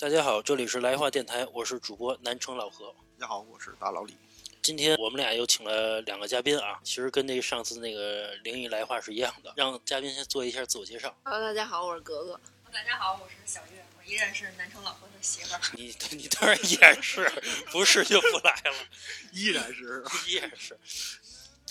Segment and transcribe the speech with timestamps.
[0.00, 2.94] 大家好，这里是来话电台，我是主播南城老何。
[3.18, 4.16] 大家好，我是大老李。
[4.62, 11.12] 今天我们俩又请了两个嘉宾啊，其实跟那个上次那个灵异来话是一样的，让嘉宾先做一下自我介绍。
[11.24, 12.40] Hello，大家好，我是格格。
[12.72, 15.60] 大家好，我是小月，我依然是南城老何的媳妇儿。
[15.72, 17.28] 你你当然也是，
[17.72, 18.74] 不是就不来了，
[19.34, 20.78] 依然是 依然是。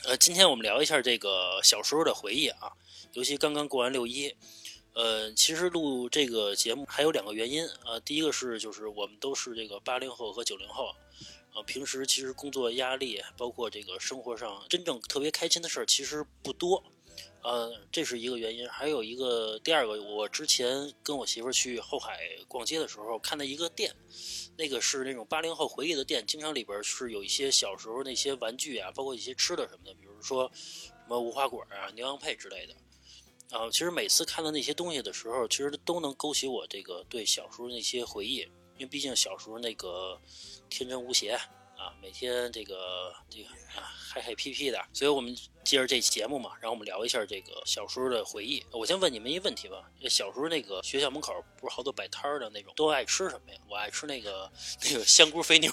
[0.03, 2.73] 呃，今天我们聊一下这个小时候的回忆啊，
[3.13, 4.35] 尤其刚刚过完六一。
[4.97, 10.87] 呃，其实录这个节目还有两个原因啊、呃，第一个是就是我们都是这个八零后和九零后，
[11.53, 16.83] 啊，平时其实工作压力，包括这个生活上真正特别开心的事儿其实不多，
[17.43, 18.67] 呃，这是一个原因。
[18.67, 23.95] 还有一个第二个，我之前跟我媳妇去后海逛街的时候看到一个店，
[24.57, 32.73] 那个是那种八零后回忆的店，经常里边是有一些小时候那些玩具啊，包括一些吃的什么的，比如说什么无花果啊、牛羊配之类的。
[33.51, 38.39] 啊，其实每次看到那些东西的时候，其实都能勾起我这个对小时候那些回忆，
[38.77, 40.19] 因为毕竟小时候那个
[40.69, 41.31] 天真无邪
[41.77, 43.49] 啊，每天这个这个
[43.79, 48.61] 啊嗨嗨皮皮的，所以我们接着这期节目嘛，然后我们聊一下这个小时候的回忆。
[48.71, 53.59] 我先问你们一个问题吧，小时候那个学校门口不是好多摆摊的那种，都爱吃什么呀？
[53.69, 54.51] 我爱吃那个
[54.83, 55.71] 那个香菇肥牛。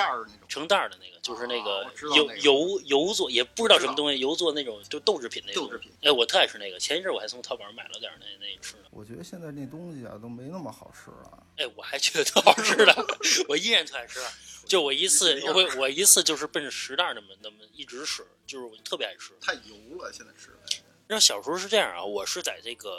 [0.00, 5.66] 袋儿那种成袋儿的那个，就是那啊个油、那个油油做，也不知道什么东西，油做那种就豆制品那种。
[5.66, 6.78] 豆制品哎，我特爱吃那个。
[6.78, 8.84] 前一阵我还从淘宝上买了点那那吃的。
[8.90, 11.46] 我觉得现在那东西啊都没那么好吃了。
[11.58, 13.06] 哎，我还觉得特好吃的，
[13.48, 14.18] 我依然特爱吃。
[14.66, 19.32] 就我一次，我我一次就是奔着十袋儿那么那么一直吃，就是我特别爱吃。
[19.40, 20.82] 太油了，现在吃的。
[21.06, 22.90] 然后小时候是这样啊，我是在这个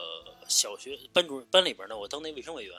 [0.48, 2.78] 小学班主任班里边呢，我当那卫生委员。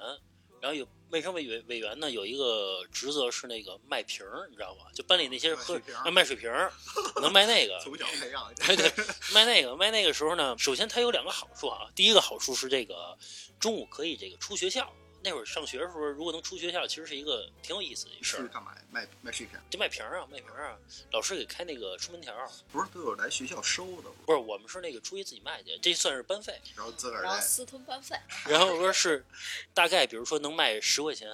[0.62, 4.86] 然后有卫生委委委员呢，有一个职责是那个卖瓶儿，你知道吧？
[4.94, 6.72] 就班里那些喝卖水瓶儿啊卖水瓶儿，
[7.20, 7.80] 能卖那个。
[7.80, 8.54] 从小培养。
[8.64, 8.92] 对对，
[9.34, 11.88] 卖那个卖那个时候呢，首先它有两个好处啊。
[11.96, 13.18] 第一个好处是这个
[13.58, 14.88] 中午可以这个出学校。
[15.24, 18.40] 那会儿上学的时候，如果能出学校，其实是一个挺有意思的一事儿。
[18.40, 18.82] 是干嘛呀？
[18.90, 19.58] 卖卖水瓶？
[19.70, 20.78] 就卖瓶儿啊，卖瓶儿啊，
[21.12, 22.48] 老师给开那个出门条儿。
[22.72, 24.16] 不是都有来学校收的吗？
[24.26, 26.60] 不是，我们是那个出去自己卖去，这算是班费。
[26.76, 28.16] 然后自个儿然后私吞班费，
[28.48, 29.24] 然后说是
[29.72, 31.30] 大概，比如说能卖十块钱，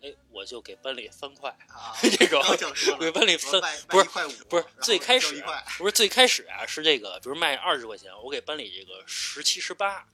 [0.00, 1.50] 哎，我就给班里三块。
[1.68, 2.40] 啊， 这种
[3.00, 5.44] 给班里分不是一块五，不是最开始
[5.76, 10.06] 不是最开始啊，是这个，比如卖二十块钱，我给班里这个十七十八。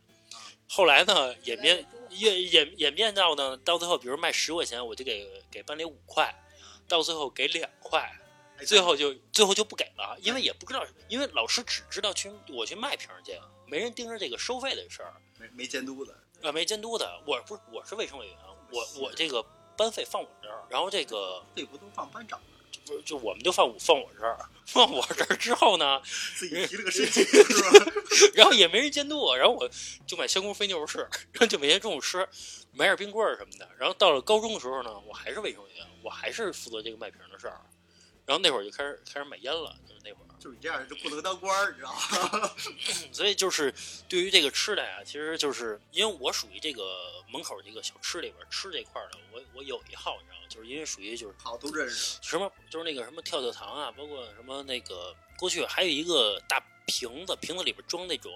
[0.72, 6.32] 后来呢，演变演演演变到呢，到最后，比如卖十块钱，我就给给班里五块，
[6.86, 8.00] 到最后给两块，
[8.56, 13.32] 哎最后就最后就不给了，因为也不知道，因为老师只知道去我去卖瓶儿去，
[13.66, 17.20] 没人盯着这个收费的事儿，没没监督的，啊，没监督的。
[17.26, 18.36] 我不是我是卫生委员，
[18.70, 19.44] 我我这个
[19.76, 22.41] 班费放我这儿，然后这个费不都放班长？
[22.90, 24.36] 不是就我们就放我放我这儿，
[24.66, 26.02] 放我这儿之后呢，
[26.34, 27.92] 自己提了个申请 是吧？
[28.34, 29.70] 然后也没人监督我，然后我
[30.06, 32.28] 就买香菇肥牛吃，然后就每天中午吃，
[32.72, 33.68] 买点冰棍儿什么的。
[33.78, 37.60] 然后到了高中的时候呢，我还是卫生委员，我还是负责这个卖瓶的事儿。
[38.26, 40.26] 然后那会儿就开始开始买烟了，就是那会儿。
[40.38, 42.50] 就你这样就不能当官儿，你知道吗？
[43.12, 43.75] 所以就是
[44.08, 46.82] 对于这个吃的呀，其实就是因为我属于这个
[47.30, 50.47] 门口这个小吃里边吃这块儿的，我我有一号，你知道吗？
[50.48, 52.19] 就是因为属于就是好，都认识。
[52.26, 58.32] 什么就是那个什么跳跳糖啊，包括什么那个过去还有一个大瓶子，瓶子里边装那种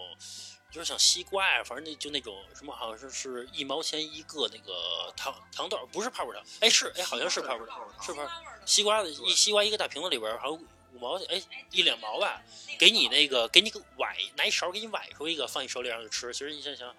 [0.75, 8.29] 就是像西瓜呀、反正那就那种什么，好像是是一毛钱一个那个糖糖豆，不是泡泡糖，哎是哎好像是泡泡糖，是泡
[8.67, 10.53] 西瓜的一西瓜一个大瓶子里边好像
[10.93, 11.41] 五毛钱，哎
[11.71, 12.43] 一两毛吧，
[12.77, 16.93] 给你那个给你个崴拿一勺给你崴出一个放你手里让你吃，其实你想想。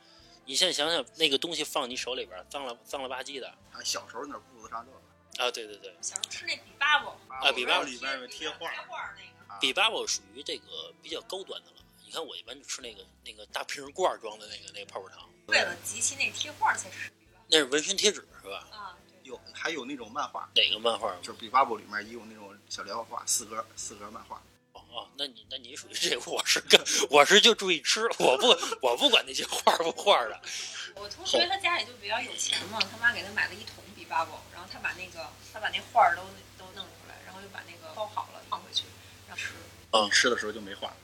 [0.48, 5.50] 你现在想想，那个东西放你手里边，脏了脏了吧唧的啊，小时候那步子上这个啊！
[5.50, 9.52] 对对对，小时候吃那比巴布，啊比巴布里边有贴画贴画儿那个。
[9.52, 11.78] 啊比巴布属于这个比较高端的了。
[12.16, 17.12] 你看我一般就吃那个那个大瓶罐装的那个那个泡泡糖，为了集齐那贴画才吃
[17.50, 18.66] 那是纹身贴纸是吧？
[18.72, 19.30] 啊，对。
[19.30, 21.14] 有还有那种漫画，哪个漫画？
[21.22, 24.42] 就是比巴布里面也有那种小连环画，四格四格漫画。
[24.72, 28.48] 哦哦，那你那你属于这个，我是跟我是就注意吃，我不
[28.82, 30.40] 我不管那些画不画的。
[30.96, 36.22] 我同学他家里就比较有钱嘛，他妈给他买了一桶比巴布，然后他把那个他把那画儿都
[36.58, 38.86] 都弄出来，然后就把那个包好了放回去，
[39.28, 39.50] 然后吃。
[39.92, 40.96] 嗯吃的时候就没画。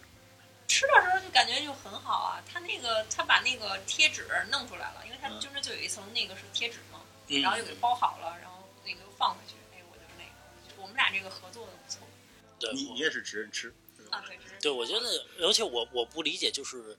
[0.72, 5.38] 吃的时候就感觉就很好啊，他那个他把那个贴纸弄出来了，因为他嗯。
[5.42, 12.08] 中间就有一层那个是贴纸嘛，嗯然后又给包好了，然后那个又放回去，哎，我就是那个，我们俩这个合作的不错。
[12.58, 13.76] 对，你你也是指认吃，
[14.12, 14.24] 啊，
[14.62, 16.98] 对，我觉得，而且我我不理解，就是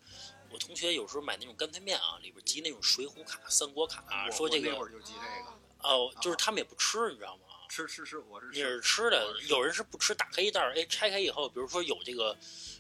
[0.50, 7.51] 我同学有时候买那种干脆面啊，里边集那种水浒卡、三国卡，我说这个我那会儿就集这个，哦，就是他们也不吃，你知道吗？
[7.72, 12.36] 吃吃吃，我是你是吃吃的有人是不吃，打开一袋儿，哎，拆开以后，比如说有这个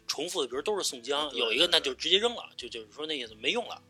[0.06, 3.82] 重复的，比如都是宋江，对有一个那就直接扔了，就就是说那意思没用了。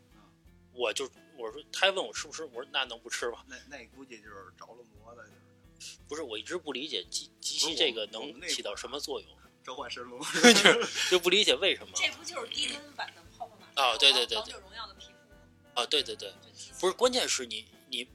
[0.71, 1.03] 我就
[1.37, 3.43] 我说他还问我吃不吃，我说那能不吃吗？
[3.49, 5.33] 那那估计就是着了魔了，就
[5.81, 9.29] 是不是，我一直不理解机机器这个能起到什么作用，
[9.61, 10.17] 召唤神龙。
[10.41, 15.81] 就是就不理解为什么这不就是低端版的泡泡玛特啊对对对对王者荣耀的皮肤？
[15.81, 15.85] 啊？
[15.85, 16.33] 对对对，
[16.79, 18.07] 不是，关键是你你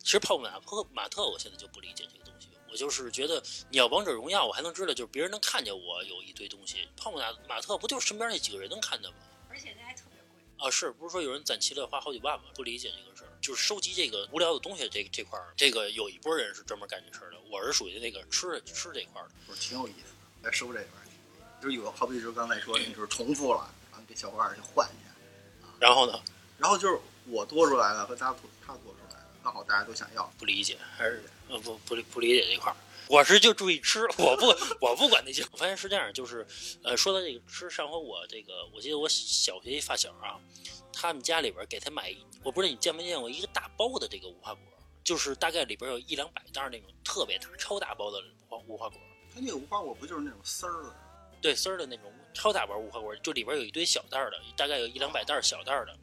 [0.00, 2.21] 其实泡泡玛特马特，我现在就不理解这个。
[2.72, 6.88] 我就是觉得你要王者荣耀，我还能知道，就是别人能看见我有一堆东西。
[6.96, 9.16] 泡泡马马特不就是身边那几个人能看见吗？
[9.50, 10.66] 而且那还特别贵。
[10.66, 12.44] 啊，是不是说有人攒齐了花好几万吗？
[12.54, 17.36] 不理解这个事儿，就是收集这个无聊的东西这这块儿，这个有一波人是专门干这事儿的。
[17.50, 19.34] 我是属于那个吃吃这块儿的。
[19.46, 24.94] 不是挺有意思的，来收这玩意儿，就是有好比就是刚才说的，就是重复了，然后给小伙伴去换去，
[25.78, 26.18] 然后呢，
[26.56, 32.76] 然后就是我多出来的和他多他多出来的，刚好大家都想要，不理解，还是呃不不理不理解这块儿。
[33.08, 34.46] 我是就注意吃，我不
[34.80, 35.44] 我不管那些。
[35.52, 36.46] 我发现是这样，就是
[36.82, 40.40] 呃，说到这个吃，上回我这个，我记得我小学一发小啊，
[40.94, 44.62] 他们家里边给他买，我不知道你见没见过一个大包的这个无花果，
[45.04, 48.98] 就是大概里边有一两百袋那种特别大、超大包的无花无花果。
[49.34, 50.94] 他那个无花果不就是那种丝儿的，
[51.42, 55.94] 对丝儿的那种超大包无花果，就里边有一堆小袋儿的，大概有一两百袋儿小袋儿的。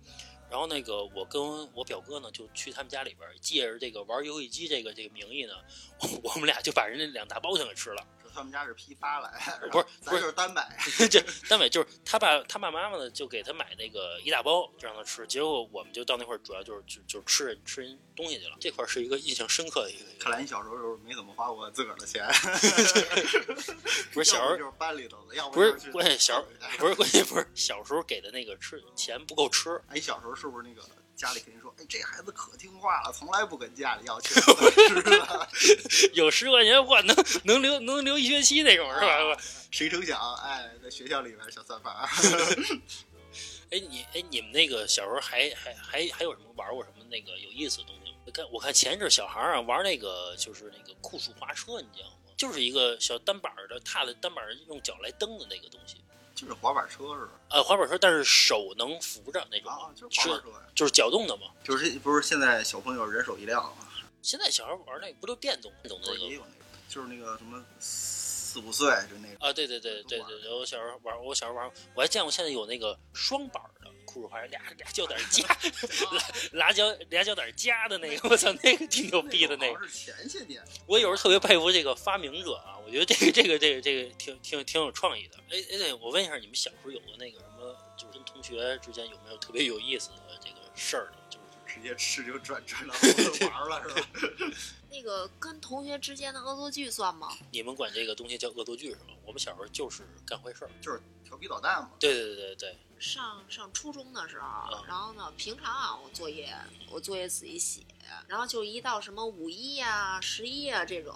[0.50, 1.42] 然后那个我跟
[1.74, 5.54] 我表哥呢，就去他们家里边，借着这个玩游戏机这个这个名义呢，
[6.24, 8.06] 我们俩就把人家两大包全给吃了。
[8.40, 9.30] 说他们家是批发来，
[9.70, 10.78] 不是咱就是单买，
[11.12, 18.56] 这单买就是他爸他爸妈妈呢，就给他买那个一大包就让他吃，结果我们就到那块儿主要就是就就吃人吃人东西去了。
[18.60, 22.26] 这块儿是一个印象深刻的一个，看来你小时候就是没怎么花过自个儿的钱
[24.14, 26.42] 不是小时候就是班里头的，要不是就是关键小
[26.78, 30.82] 不是关键不是小时候给的那个吃钱不够吃，哎，你小时候是不是那个
[31.20, 35.50] 家里肯定说，哎，这孩子可听话了，从来不跟家里要钱吃的，
[36.16, 37.14] 有十块钱换能
[37.44, 39.08] 能留能留一学期那种是吧？
[39.08, 39.38] 啊
[39.70, 42.08] 谁成想，哎，在学校里边小算盘儿，
[43.72, 48.18] 哎你哎你们那个小时候还还还还有什么玩过什么那个有意思的东西吗？
[48.26, 52.16] 我看我看前一阵小孩儿啊玩那个就是那个酷暑滑车，你知道吗？
[52.38, 55.98] 就是一个小单板儿的踏的单板儿用脚来蹬的那个东西。
[56.40, 61.48] 就是滑板车是吧呃，滑板车，但是手能扶着那种，啊，就是滑板车呀，就是脚动的嘛。
[61.64, 63.88] 就是不是现在小朋友人手一辆吗？
[64.22, 69.52] 现在小孩玩那个不都电动电动的也有那个，就是那个什么四五岁就那个，啊？
[69.52, 73.79] 对对对对对对，我小时候玩，我小时候玩，我还见过现在有那个双板的
[74.10, 75.46] 酷暑滑车，俩俩脚点儿夹，
[76.52, 79.74] 俩俩脚俩脚点儿夹的那个，我操，那个挺牛逼的那个。
[79.74, 85.38] 好像是前些年，我有时候特别佩服这个发明者啊，我觉得这个这个这个这个挺挺挺有创意的。
[85.52, 91.18] 哎哎，对，我问一下，你们小时候有过那个什么，就是跟同学之间有没有特别有意思的这个事儿呢？
[91.30, 91.46] 就是
[91.76, 92.94] 直接吃就转转到
[93.48, 94.08] 玩了是吧？
[94.92, 97.30] 那个跟同学之间的恶作剧算吗？
[97.52, 99.14] 你们管这个东西叫恶作剧是吧？
[99.24, 100.72] 我们小时候就是干坏事儿。
[100.82, 101.92] 就是调皮捣蛋嘛。
[102.00, 106.54] 对对对对对，上上初中的时候嗯，然后呢，平常啊，我作业
[106.90, 107.84] 我作业自己写，
[108.28, 111.16] 然后就一到什么五一呀、十一啊这种，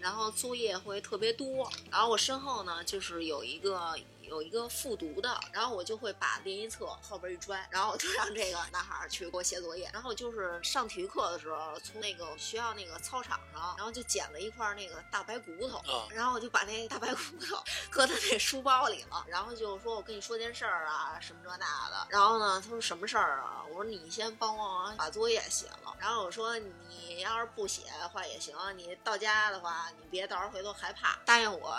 [0.00, 3.94] 然后作业会特别多，然后我身后呢就是有一个。
[4.28, 9.90] 有一个复读的，然后我就会把练习册后边一拽，然后我就让这个男孩儿去给我写作业。
[9.92, 22.06] 然后就是上体育课的时候，从那个学校那个操场上，然后就捡了一块那个大白骨头，啊然后我就把那大白骨头 搁他那书包里了，然后就说我跟你说件事儿啊，什么这那的。
[22.10, 23.62] 然后呢，他说什么事儿啊？
[23.70, 25.96] 我说你先帮我把作业写了。
[25.98, 31.18] 然后我说你要是不写的话也行，你到家的话你别到时候回头害怕。
[31.24, 31.76] 答应我，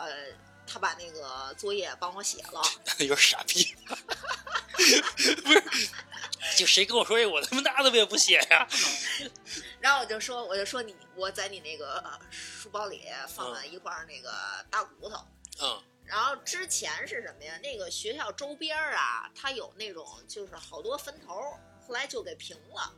[0.69, 2.61] 他把那个作业帮我写了。
[2.99, 3.75] 有点傻逼。
[5.43, 5.63] 不是，
[6.57, 8.67] 就谁跟我说这，我他妈那怎么也不写呀？
[9.79, 14.31] 然后我就说，我就说你我在你那个呃书包里放了一块那个
[14.69, 15.17] 大骨头。
[15.61, 17.55] 嗯然后之前是什么呀？
[17.61, 21.35] 那个学校周边啊，它有那种就是好多坟头，
[21.85, 22.91] 后来就给平了，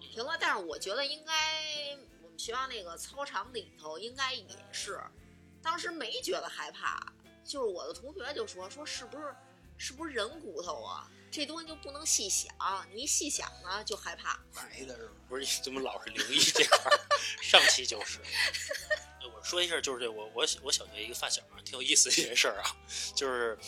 [0.00, 0.36] 平了。
[0.40, 5.00] 但是我觉得应该我们学校那个操场里头应该也是，
[5.62, 7.00] 当时没觉得害怕，
[7.44, 9.34] 就是我的同学就说说是不是
[9.76, 11.08] 是不是人骨头啊？
[11.30, 12.50] 这东西就不能细想，
[12.94, 14.40] 你一细想呢就害怕。
[14.54, 15.12] 白的是吧？
[15.28, 16.98] 不是，你怎么老是灵异这块儿？
[17.42, 18.18] 上期就是。
[19.20, 22.74] 呃我说一下，就是这我我我小学一个发小啊，挺有意思的一件事儿啊，
[23.14, 23.58] 就是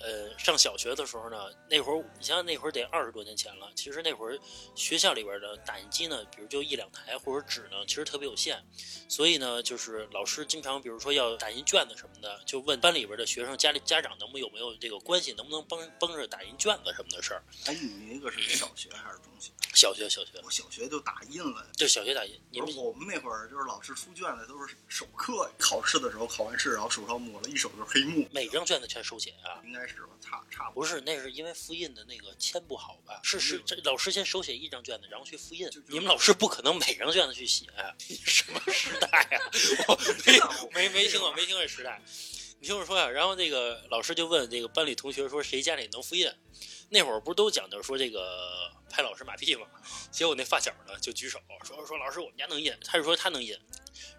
[0.00, 4.38] 呃上小学的时候呢，那会儿你想想那会儿得二十多年前了，其实那会儿
[4.74, 8.62] 学校里边的打印机呢，比如就一两台或者纸呢，其实特别有限，
[9.08, 17.42] 所以呢，就是老师经常比如说要打印卷子什么的，就问班里边的学生家里家长能不有没有这个关系，能不能帮帮着打印卷子什么的事儿。
[17.66, 19.50] 哎，你那个是小学还是中学？
[19.74, 21.66] 小学小学我小学就打印了。
[21.76, 29.60] 就小学打印，你们我们那会儿就是老师出卷子都是手刻，考试的时候考完试，然后手上抹了一手就是黑幕，每张卷子全手写啊？
[29.64, 33.20] 应该开始吧，差差不是，那是因为复印的那个签不好吧？
[33.22, 37.66] 是是，这老师先手写一张卷子，然后去复印你们老师不可能每张卷子去写，
[38.24, 39.40] 什么时代呀、
[39.86, 39.96] 我
[40.74, 42.02] 没没没听过，没听过这时代。
[42.58, 46.28] 你听我说呀、然后那个老师就问那个班里同学说谁家里能复印？
[46.88, 49.66] 那会儿不是都讲究说这个拍老师马屁吗？
[50.10, 53.58] 结果那发小呢就举手说说老师我们家能印，他就说他能印。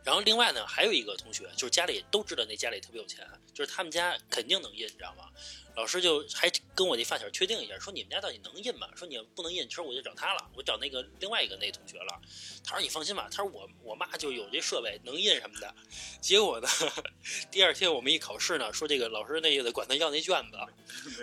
[0.04, 5.30] 然后另外呢还有一个同学就是家里都知道那家里特别有钱，就是他们家肯定能印，你知道吗？
[5.78, 8.88] 老师就还跟我那发小确定一下，说你们家到底能印吗？
[8.96, 12.20] 说你要不能印，其实我就找他了，我找那个另外一个那同学了。
[12.66, 15.74] 他说你放心吧，他说我我妈就有这设备能印什么的。
[16.20, 16.68] 结果呢，
[17.52, 20.58] 第二天我们一考试呢，说这个老师那个管他要那卷子，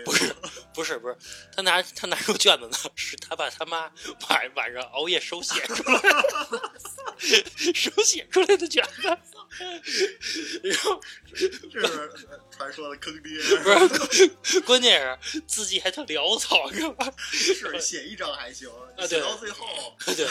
[0.05, 0.33] 不是
[0.73, 1.17] 不是不是，
[1.55, 3.93] 他拿他拿出卷子呢，是他爸他妈
[4.29, 6.73] 晚晚上熬夜手写出来的，
[7.75, 9.11] 手写出来的卷子。
[10.65, 11.01] 然后
[11.33, 12.11] 这是
[12.51, 14.29] 传说的坑爹，不是，
[14.67, 17.13] 关键是字迹还特潦草，你知道吧？
[17.31, 20.27] 是写一张还行，啊对写到最后，对，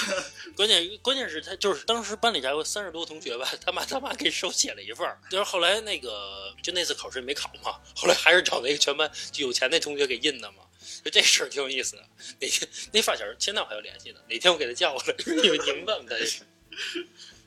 [0.56, 10.64] 关键关键是他就是当时班里才有三十多同学吧，他妈他妈给手写了一份儿，就是后来那个就那次考试没考嘛，后来还是找那个全班就有钱那同学给印的嘛。
[11.04, 12.04] 就这事儿挺有意思的，
[12.40, 16.16] 哪天那发小现在我还有联系呢，哪天我给他叫过来，你们你们问问他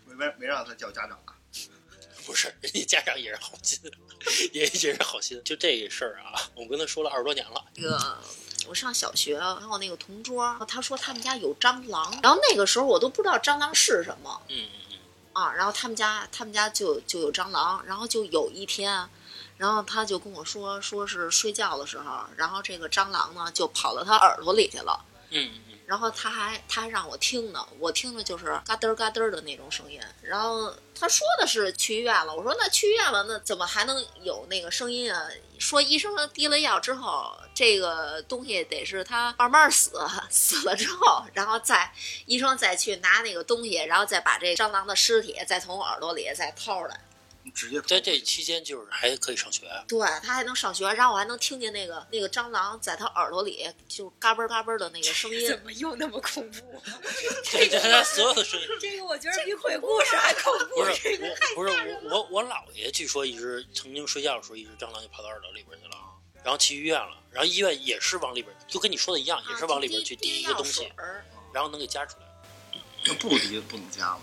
[0.06, 1.35] 没没没让他叫家长啊。
[2.26, 2.54] 不是？
[2.60, 3.78] 人家家长也是好心，
[4.52, 5.40] 也也是好心。
[5.44, 8.18] 就这事儿啊，我跟他说了二十多年了，那个
[8.66, 14.98] 我上小学，然后那个同桌，他说他们家有蟑螂，然后那个时候我都不知道蟑螂是什么嗯嗯嗯，
[15.32, 19.08] 啊，然后他们家他们家就就有蟑螂，然后就有一天。
[19.58, 25.50] 然后他就跟我说，说是睡觉的时候，然后这个蟑螂呢就跑到他耳朵里去了，嗯，
[25.86, 30.00] 然后他还他还让我听呢，我听的就是嘎噔儿嘎噔儿的那种声音。
[30.20, 35.28] 然后他说的是去医院了，我说那去医院了，那怎么还能有那个声音啊？
[35.58, 39.92] 说医生滴了药之后，这个东西得是他慢慢死，
[40.28, 41.90] 死了之后，然后再
[42.26, 47.00] 医生再去拿那个东西，然后再把这蟑螂的尸体再从耳朵里再掏出来。
[47.50, 55.60] 直接在这期间就是还可以上学，对他还能上学，然后我还能听见那个那个蟑螂在他耳朵里就嘎嘣嘎嘣的那个声音怎。
[55.66, 56.82] 么又那么恐怖？
[57.50, 58.66] 对对，他所有的声音。
[58.80, 60.76] 这个我觉得比鬼故事还恐怖。
[60.76, 61.70] 不是我，不是
[62.04, 65.96] 我，我我姥爷据说一直曾经睡觉的时候，一只蟑螂就跑到耳朵里边去了，
[66.44, 70.92] 然后去医院了，然后医院也是往里边，就跟你说的一样，也是往里边去滴一个东西
[71.52, 72.26] 然后能给夹出来。
[73.04, 74.20] 那不滴不能夹吗？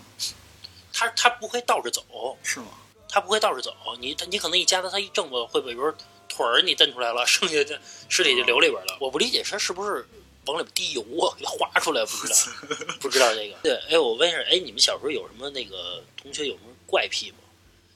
[0.93, 2.67] 他他不会倒着走，是吗？
[3.13, 5.95] 他不会倒着走，你他你可能一夹它，它一挣吧，会不会比如说
[6.27, 7.79] 腿儿你蹬出来了，剩下的
[8.09, 8.97] 尸体就流里边了。
[8.99, 10.03] 我不理解他是不是
[10.47, 12.35] 往里边滴油啊，给划出来，不知道
[12.99, 13.55] 不知道这个。
[13.61, 17.37] 对，哎，我问一下，哎，你们小时候有什么那个同学有什么怪癖吗？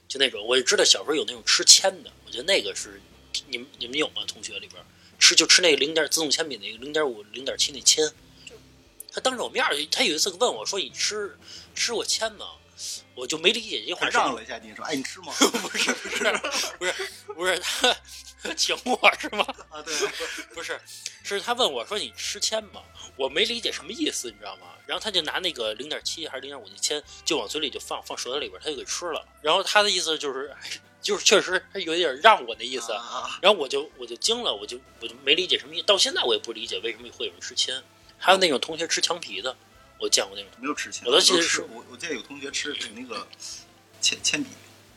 [0.06, 3.02] 就那种，我就知道小时候有那种吃铅的，我觉得那个是
[3.48, 4.22] 你们你们有吗？
[4.28, 4.80] 同学里边
[5.18, 8.08] 吃就吃那个零点自动铅笔那个零点五、零点七那铅。
[9.10, 11.36] 他当着我面儿，他有一次问我说：“你吃
[11.74, 12.46] 吃过铅吗？”
[13.14, 14.10] 我就没理解这他话。
[14.10, 15.32] 让了一下你说，哎，你吃吗？
[15.38, 16.38] 不是不是
[16.78, 16.94] 不是
[17.34, 17.58] 不是
[18.42, 19.44] 他 请我是吗？
[19.70, 19.94] 啊，对，
[20.54, 20.80] 不是，
[21.24, 22.82] 是他问我说你吃铅吗？
[23.16, 24.68] 我没理解什么意思，你知道吗？
[24.86, 29.26] 然后他就拿那个零点七还是零点五的铅，就往嘴里就放，放舌头里边，他就给吃了。
[29.42, 30.70] 然后他的意思就是，哎
[31.00, 32.92] 就是确实他有点让我的意思。
[32.92, 37.82] 啊，然后我就我就惊了，我就我就没理解什么意思，到现在我也不理解为什么会有人吃铅。
[38.20, 39.56] 还有那种同学吃墙皮的，
[39.98, 40.50] 我见过那种。
[40.60, 43.26] 没有吃铅，我都记得吃是我我记得有同学吃那个
[44.00, 44.50] 铅铅笔，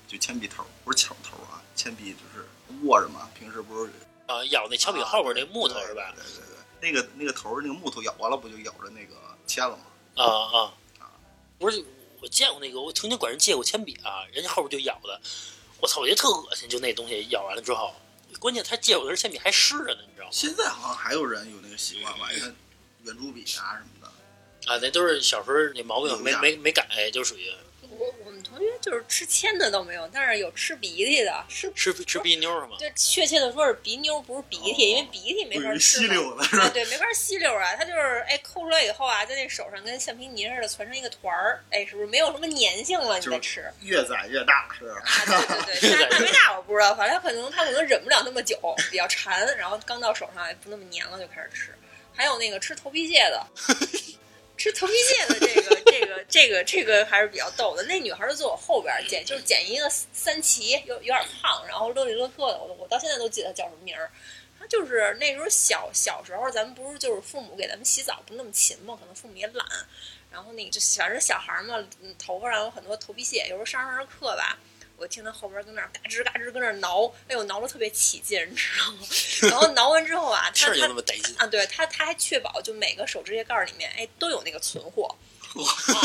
[0.07, 2.47] 就铅笔头，不是枪头啊，铅笔就是
[2.83, 3.91] 握着嘛，平时不是
[4.27, 6.13] 啊，咬那铅笔后边那木头是吧？
[6.15, 6.45] 对对
[6.79, 9.15] 对，那个那个头那个木头咬完了，不就咬着那个
[9.45, 9.83] 铅了吗？
[10.15, 11.11] 啊啊啊，
[11.57, 11.83] 不是，
[12.21, 15.19] 我见过那个，我曾经管人借过铅笔啊，人家后边就咬的，
[15.79, 17.93] 我操，我觉得特恶心，就那东西咬完了之后，
[18.39, 20.31] 关键他借我的铅笔还湿着呢，你知道吗？
[20.31, 22.29] 现在好像还有人有那个习惯吧？
[22.31, 22.55] 你看
[23.03, 24.00] 圆珠笔啊什么的，
[24.71, 27.51] 啊，那都是小时候那毛病没没没改，就属于
[27.81, 32.77] 我我们同学就是吃铅的都没有，但是有吃鼻涕的，吃吃吃鼻妞是吗？
[32.79, 35.79] 对，确切的说是鼻妞，不是鼻涕，哦因为鼻涕没法吃。
[35.79, 43.19] 吸溜的是吧对对，没法吸溜啊，它就是哎抠出来以后啊，在那手上跟橡皮泥似的攒成一个团儿，哎，是不是没有什么粘性了？
[43.19, 44.95] 你就是再吃越攒越大，是吧？
[45.03, 45.65] 啊？
[45.67, 48.57] 对对对，但是 大没大我不知道，反正他可能他可能忍不了那么久，
[48.89, 51.75] 比较馋，然后刚到手上也不那么粘了就开始吃。
[52.13, 53.47] 还有那个吃头皮屑的，
[54.61, 57.81] 吃头皮屑的这个这个这个这个还是比较逗的。
[57.85, 64.11] 那女孩就坐我后边儿捡，就是捡一个三齐，有有点胖，然后乐里乐特的，我我到现在都记得她叫什么名儿。
[64.59, 69.65] 她就是那时候小小时候，咱们不是就是父母给咱们洗澡不那么勤嘛，可能父母也懒，
[70.29, 71.83] 然后那个就反正小孩儿嘛，
[72.19, 74.59] 头发上有很多头皮屑，有时候上上课吧。
[75.01, 78.99] 我听他后边跟那儿嘎吱嘎吱跟那儿挠，哎呦挠的特别起劲，你知道吗？
[79.49, 81.35] 然后挠完之后啊，气儿就他他那么得劲。
[81.39, 85.15] 啊，对他他还确保就每个手指甲盖儿里面哎都有那个存货。
[85.51, 85.99] 啊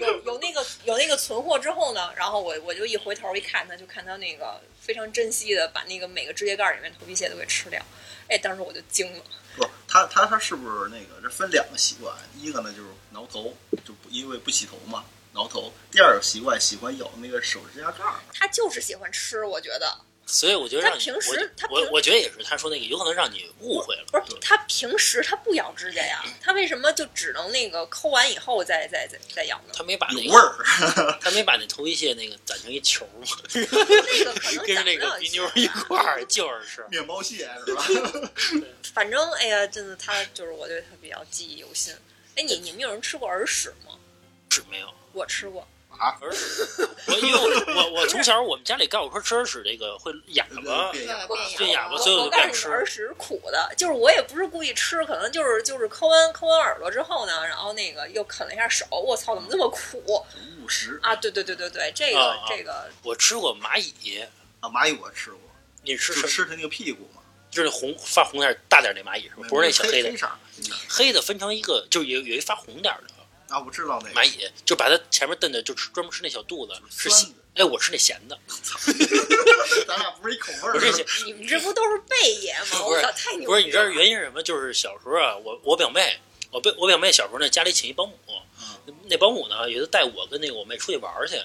[0.00, 7.80] 有有那个有那个存货之后呢，然后我我就一回头一看他，就看他那个非常珍惜的把那个每个指甲盖儿里面头皮屑都给吃掉，
[8.28, 9.22] 哎，当时我就惊了。
[9.56, 11.20] 不，他他他是不是那个？
[11.22, 18.20] 这分两个习惯，一个呢就是挠头，就不因为不洗头嘛，挠头；第二个习惯喜欢咬那个手指甲盖儿。
[18.34, 24.04] 他就是喜欢吃，我觉得所以我觉得他让你，平时他我我我觉得也是，他说那个有可能让你误会了。
[24.12, 29.74] 不是他平时他不咬指甲呀，他为什么就只能那个抠完以后再再再再咬呢？
[29.74, 36.86] 他没把那个，味儿， 他没把那头皮屑那个攒成一球嘛，那个可能跟着那个鼻妞一块儿就是吃。
[36.88, 37.84] 面包屑是吧？
[38.94, 41.92] 反正哎呀，真的他就是我对他比较记忆犹新。
[42.36, 43.98] 哎，你你们有人吃过耳屎吗？
[44.50, 44.88] 是没有。
[45.12, 45.66] 我吃过，
[45.98, 46.66] 啊，耳屎，
[47.06, 51.58] 我因为我我我从小我们家里告诉我说吃耳屎这个会哑巴，变哑对巴。
[51.58, 52.68] 变哑巴，我所以我我告诉你，就不敢吃。
[52.68, 60.24] 耳屎是苦的，就是我也不是故意吃，可能就是就是抠完抠完耳朵之后呢，然后那个又啃了一下手，我操，怎么这么苦？
[60.62, 61.14] 误食啊？
[61.16, 64.20] 对对对对对，这个、这个我吃过蚂蚁，
[64.60, 65.40] 啊，蚂蚁我吃过，
[65.82, 69.46] 你吃吃它那个屁股吗，就是红发红点大点那蚂蚁是吧？
[69.48, 70.10] 不是那小黑的。
[70.10, 70.28] 黑，色
[70.88, 73.12] 黑的分成一个，就是有有一发红点的
[73.52, 77.34] 啊，我知道那个蚂蚁，就把它前面炖的就吃专门吃那小肚子，是咸的。
[77.56, 78.38] 哎，我吃那咸的，
[79.86, 80.74] 咱俩不是一口味儿。
[80.74, 82.66] 我这些你们这不都是贝爷吗？
[82.70, 83.46] 不是我操，太牛！
[83.46, 84.42] 不是，你知道原因是什么？
[84.42, 86.18] 就是小时候啊，我我表妹，
[86.50, 88.18] 我表我表妹小时候呢，家里请一保姆，
[89.04, 91.38] 那保姆呢，有的带我跟那个我妹出去玩儿去，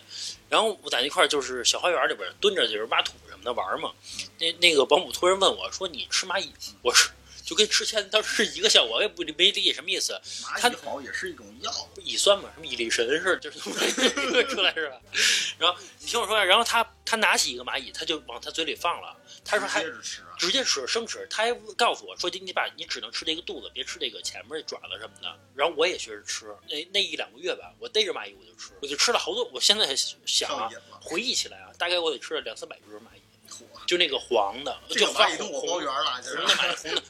[0.48, 3.92] 然后我在那块儿就是小花园里边蹲着就是挖土什么的玩儿嘛。
[4.40, 7.12] 那那个保姆突然问我说：“你吃蚂蚁吗？”我说。
[7.48, 10.20] 就跟吃钱当时是一个效果，我也不没理解什么意思。
[10.60, 11.72] 它蚂蚁好像也是一种药，
[12.04, 13.58] 乙酸嘛，什么乙力神是就是
[14.52, 15.02] 出来是吧？
[15.58, 19.86] 然后你听我说，然后他他拿起一个蚂蚁，他就往他嘴里放了，他说还。
[20.38, 25.36] 直接吃生吃，他还告诉我说你把你只能吃这个肚子，别吃这个前面爪子什么的。
[25.56, 29.44] 然后我也学着吃，那那一两个月吧，我逮着蚂蚁我就吃，我就吃了好多。
[29.46, 29.96] 我现在
[30.28, 30.70] 想啊
[31.02, 33.22] 回忆起来啊，大概我得吃了两三百只蚂蚁，嚯
[33.88, 37.02] 就那个黄的，就发蚂蚁跟我包红圆了，这是红的蚂蚁红的，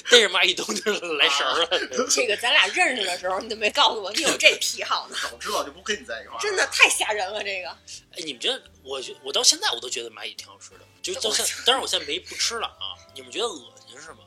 [0.10, 1.68] 逮着蚂蚁都就是来神儿了。
[2.08, 6.40] 这个咱俩认识的时候，你都没告诉我你有这癖好呢，早知道就不跟你在一块儿。
[6.40, 7.44] 真的太吓人了。
[7.44, 7.68] 这个
[8.12, 8.62] 哎，你们觉得？
[8.82, 12.96] 我觉我到现在我都觉得蚂蚁挺好吃的，就到现，当然我现在没不吃了啊。
[13.14, 14.18] 你们觉得恶心是吗？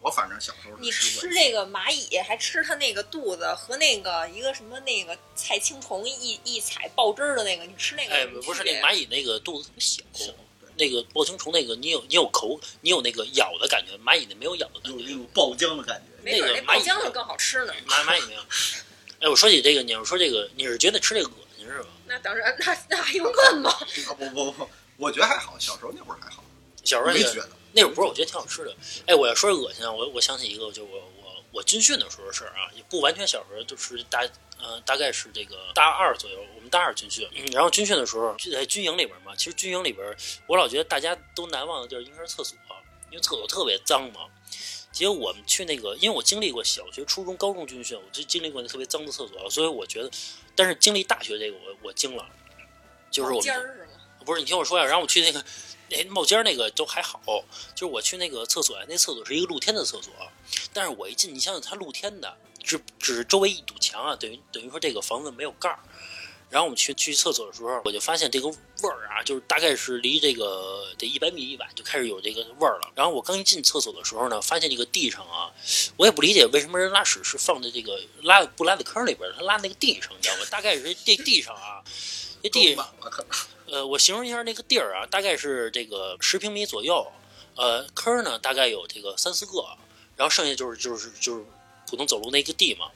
[0.00, 10.32] 我反正小时候你吃这个蚂蚁，还吃它那个肚子和那个一个什么那个菜青虫一一踩爆汁儿的那个，你吃那个哎，不是那蚂蚁那个肚子特别小小，
[10.76, 14.98] 那个豹青虫那个你有你有口，你有那个咬的感觉，蚂蚁那没有咬的感觉。
[14.98, 16.22] 有那种爆浆的感觉。
[16.22, 17.74] 没准那个蚂蚁浆的更好吃呢。
[17.86, 18.40] 蚂蚂蚁没有。
[19.20, 21.88] 哎，我说起这个，你要说这个，你是觉得吃这个恶心是吧？
[22.06, 23.70] 那当然，那那还用问吗？
[23.70, 26.42] 啊不不不，我觉得还好，小时候那会儿还好，
[26.82, 27.48] 小时候那个没觉得。
[27.72, 28.74] 那会儿不是，我觉得挺好吃的。
[29.06, 30.98] 哎，我要说恶心啊，我我想起一个，就我
[31.54, 40.04] 我我军训的时候的事儿啊，也不完全小时候，就是大呃大概是这个大二左右，我们大二军训，嗯然后军训的时候就在军营里边嘛，其实军营里边
[40.48, 42.58] 我老觉得大家都难忘的地儿应该是厕所，
[43.10, 44.22] 因为厕所特别脏嘛。
[44.90, 50.10] 结果我们去那个，因为我经历过小学、初中、高中军训，我就经历过那特别脏的厕所，所以我觉得，
[50.56, 52.26] 但是经历大学这个我我惊了，
[53.10, 53.88] 就是我们是？
[54.24, 55.44] 不是你听我说呀，然后我去那个
[55.94, 57.20] 哎冒尖儿那个都还好，
[57.74, 60.12] 就是我去那个厕所，那厕所是一个露天的厕所，
[60.72, 65.78] 但是我一进，你想想它露天的，只只是周围一堵墙啊，等于等于说这个房子没有盖儿。
[66.50, 68.56] 然后我们去去厕所的时候，我就发现这个味
[68.88, 72.92] 儿啊，就是大概是离这个得一百米以外就开始有这个味儿了。
[72.94, 75.50] 然后我刚一进厕所的时候呢，发现这个地上啊，
[75.96, 80.44] 我也不理解为什么人拉屎是放在这个拉不拉在坑里边，他拉那个地上，你知道吗？
[80.48, 81.82] 大概是这地上啊，
[82.40, 82.88] 这地上。
[83.74, 87.10] 呃，我形容一下那个地儿啊，大概是这个十平米左右，
[87.56, 89.66] 呃，坑儿呢大概有这个三四个，
[90.16, 91.44] 然后剩下就是就是就是
[91.90, 92.92] 普通走路那个地嘛。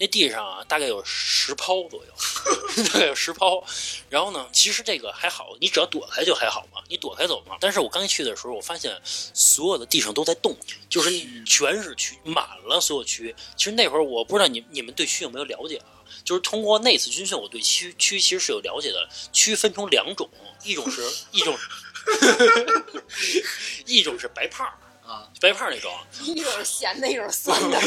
[0.00, 2.12] 那地上啊，大概有十抛左右，
[2.92, 3.62] 大概有十抛。
[4.08, 7.56] 然后呢，其实这个还好，你只要躲开就还好嘛，你躲开走嘛。
[7.60, 10.56] 但是我刚一去的时候，我发现所有的地上都在动，
[10.88, 11.10] 就是
[11.44, 13.32] 全是蛆，满了所有蛆。
[13.56, 15.97] 其实那会儿我不知道你你们对蛆有没有了解啊？
[16.28, 19.08] 就是通过那次军训，我对蛆蛆其实是有了解的。
[19.32, 20.28] 蛆分成两种，
[20.62, 21.56] 一种是一种，
[23.86, 24.74] 一种是白胖儿
[25.10, 25.90] 啊，白胖儿那种，
[26.22, 27.80] 一种是咸的，一种是 酸的。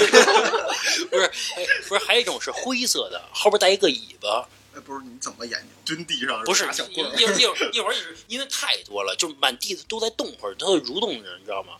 [1.11, 1.25] 不是，
[1.55, 5.67] 哎不是，还有一种是灰色的，后边带一个尾巴，哎，不是你怎么研究？
[5.95, 11.73] 蹲地上不是小一棍儿一会儿一会儿一会儿因为太多了，就满地都在动会儿，它会蠕动着，你知道吗？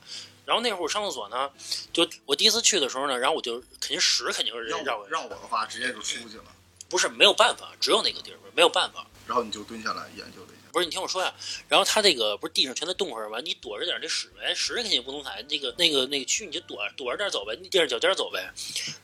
[0.52, 1.50] 然后那会儿我上厕所呢，
[1.94, 6.44] 就我第一次去的时候呢，然后我就肯定屎肯定是让让我我让我的话，直接就出去了。
[6.90, 9.08] 不是没有办法，只有那个地儿没有办法。
[9.26, 11.34] 然后你就蹲下来研究了一下，不是你听我说呀，
[11.70, 13.40] 然后他这个不是地上全在动会儿吗？
[13.40, 18.52] 你躲着点这屎呗，屎肯定不能踩，那个那个那个蛆你就躲躲着点走呗，你垫着脚尖走呗，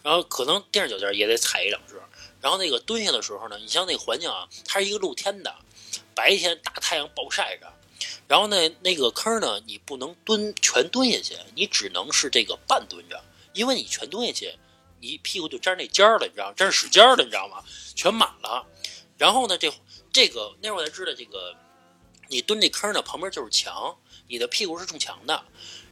[0.04, 1.96] 然后可能垫着脚尖也得踩一两只，
[2.42, 5.56] 然后那个蹲下的时候呢，你像那个环境啊，它是一个露天的，
[6.14, 7.72] 白天大太阳暴晒着。
[8.28, 14.54] 然后呢，那个坑呢，你不能蹲全蹲下去，你只能是这个半蹲着，因为你全蹲下去，
[15.00, 16.54] 你屁股就沾那尖儿了，你知道吗？
[16.56, 17.64] 沾屎尖儿了，你知道吗？
[17.96, 18.66] 全满了。
[19.18, 19.74] 然后呢，这
[20.12, 21.56] 这个那会儿才知道，这个
[22.28, 25.44] 你蹲这坑呢，旁边就是墙，你的屁股是中墙的。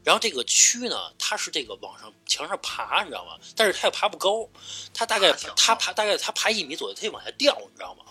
[0.04, 3.40] 然后这个蛆呢，它是这个往上墙上爬，你知道吗？
[3.56, 4.48] 但是它也爬不高，
[4.94, 8.06] 它大概它爬大概它爬一米左右，它就往下掉，你知道吗？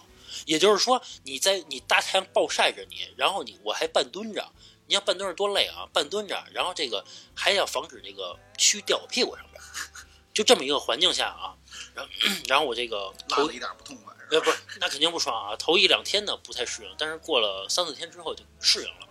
[0.44, 4.52] 也就是说，你在你大太阳暴晒着你，然后你我还半蹲着，
[4.86, 5.88] 你要半蹲着多累啊！
[5.92, 7.04] 半蹲着，然后这个
[7.34, 9.66] 还要防止这个蛆掉我屁股上边儿，
[10.32, 11.56] 就这么一个环境下啊，
[11.94, 12.10] 然后
[12.48, 14.14] 然后我这个头一点不痛快？
[14.30, 15.56] 呃不是，那肯定不爽啊！
[15.56, 19.08] 头一两天呢不太适应，但是过了三四天之后就适应了。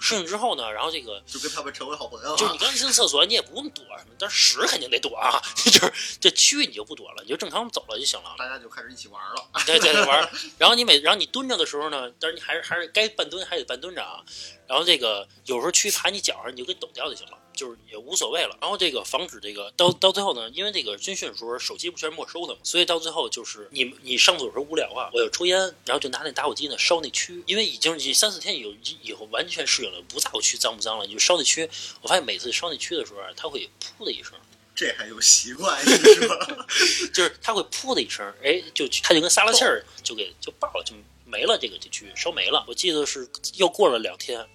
[0.00, 2.36] 适应之后呢，然后这个就跟他们成为好朋友了。
[2.36, 5.40] 就是你刚进厕所，你也不用躲什么，但是屎肯定得躲啊。
[5.64, 8.34] 就是这蛆你就不躲了，你就正常走了就行了。
[8.38, 9.48] 大家就开始一起玩了。
[9.64, 10.30] 对对对，玩。
[10.58, 14.22] 然后你每，然后你蹲着的时候呢，但是你还是还是该半蹲还得半蹲着啊。
[14.66, 18.56] 然后这个有时候蛆爬你脚上，你就给抖掉就行了，就是也无所谓了。
[18.60, 31.68] 然后这个防止这个到到最后呢，因为这个军训的时候手机不全是没收的嘛，所以到最后就是你你上厕所时候无聊啊，我就抽烟，然后就拿那打火机呢烧那蛆，因为已经已三四天以后以后完全适应了，不在乎蛆脏不脏了，你就烧那蛆。
[32.02, 34.34] 我发现每次烧那蛆的时候啊，它会噗的一声。
[34.74, 36.36] 这还有习惯是吧？
[37.14, 42.62] 就是它会噗的一声，哎，就它就跟撒了气儿，就给就爆了，就没了，这个这蛆烧没了。
[42.68, 44.46] 我记得是又过了两天，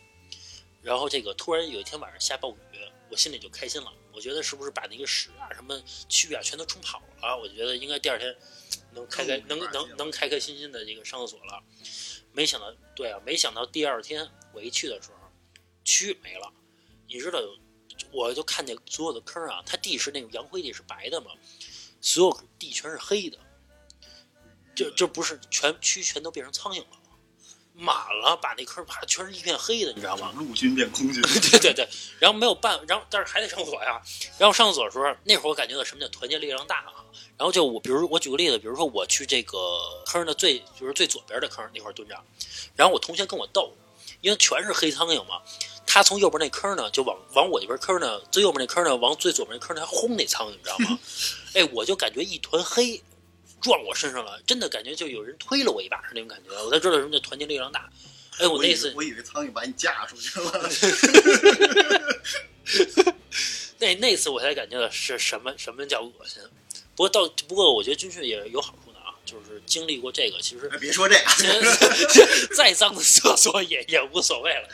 [0.84, 2.71] 然后这个突然有一天晚上下暴雨，
[3.12, 3.91] 我心里就开心了。
[4.13, 5.76] 我觉得是不是把那个屎啊、什么
[6.10, 7.38] 蛆啊全都冲跑了？
[7.38, 8.36] 我觉得应该第二天
[8.93, 11.63] 能开开能能能开开心心的这个上厕所了。
[12.34, 15.17] 没想到，对啊，没想到第二天我一去的时候，
[15.86, 16.52] 蛆没了。
[17.08, 17.39] 你知道，
[18.12, 21.32] 我就看见所有的坑啊，它地是那种洋灰地是白的嘛，
[22.00, 23.38] 所有地全是黑的，
[24.74, 27.01] 就就不是全蛆全都变成苍蝇了，
[27.82, 30.32] 满了，把那坑啪全是一片黑的，你知道吗？
[30.38, 31.88] 陆军变空军， 对对对，
[32.20, 34.00] 然后没有办，然后但是还得上厕所呀。
[34.38, 37.02] 然后上厕所的时候，那会儿我感觉到什么叫团结力量大啊。
[37.38, 39.58] 然后就我，比如我举个例子，比如说我去这个
[40.06, 42.15] 坑的最，就是最左边的坑那块蹲着，
[42.76, 43.74] 然后我同学跟我斗，
[44.22, 45.41] 因为全是黑苍蝇嘛，
[45.88, 51.00] 他从右边那坑呢，就往往我这边坑呢，最右边那坑呢，往最左边那坑呢，还轰那苍蝇，你知道吗？
[51.56, 53.02] 哎，我就感觉一团黑
[53.62, 57.89] 撞我身上了，真的感觉就有人推了我一把是那种感觉，我才知道什么叫团结力量大。
[58.39, 60.69] 哎，我那次为我以为苍蝇把你架出去了。
[63.78, 66.41] 那那次我才感觉到是什么什么叫恶心。
[66.95, 71.26] 不过到不过我觉得军训也有好处的啊，就是经历过这个，其实哎别说这个，
[72.56, 74.67] 再脏的厕所也也无所谓了。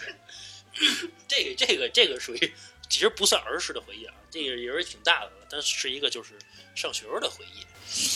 [1.27, 2.53] 这个这个这个属于
[2.89, 6.33] 其实不算儿时的回忆啊，这个也是挺大的了，但是一个就是
[6.75, 7.65] 上学时候的回忆，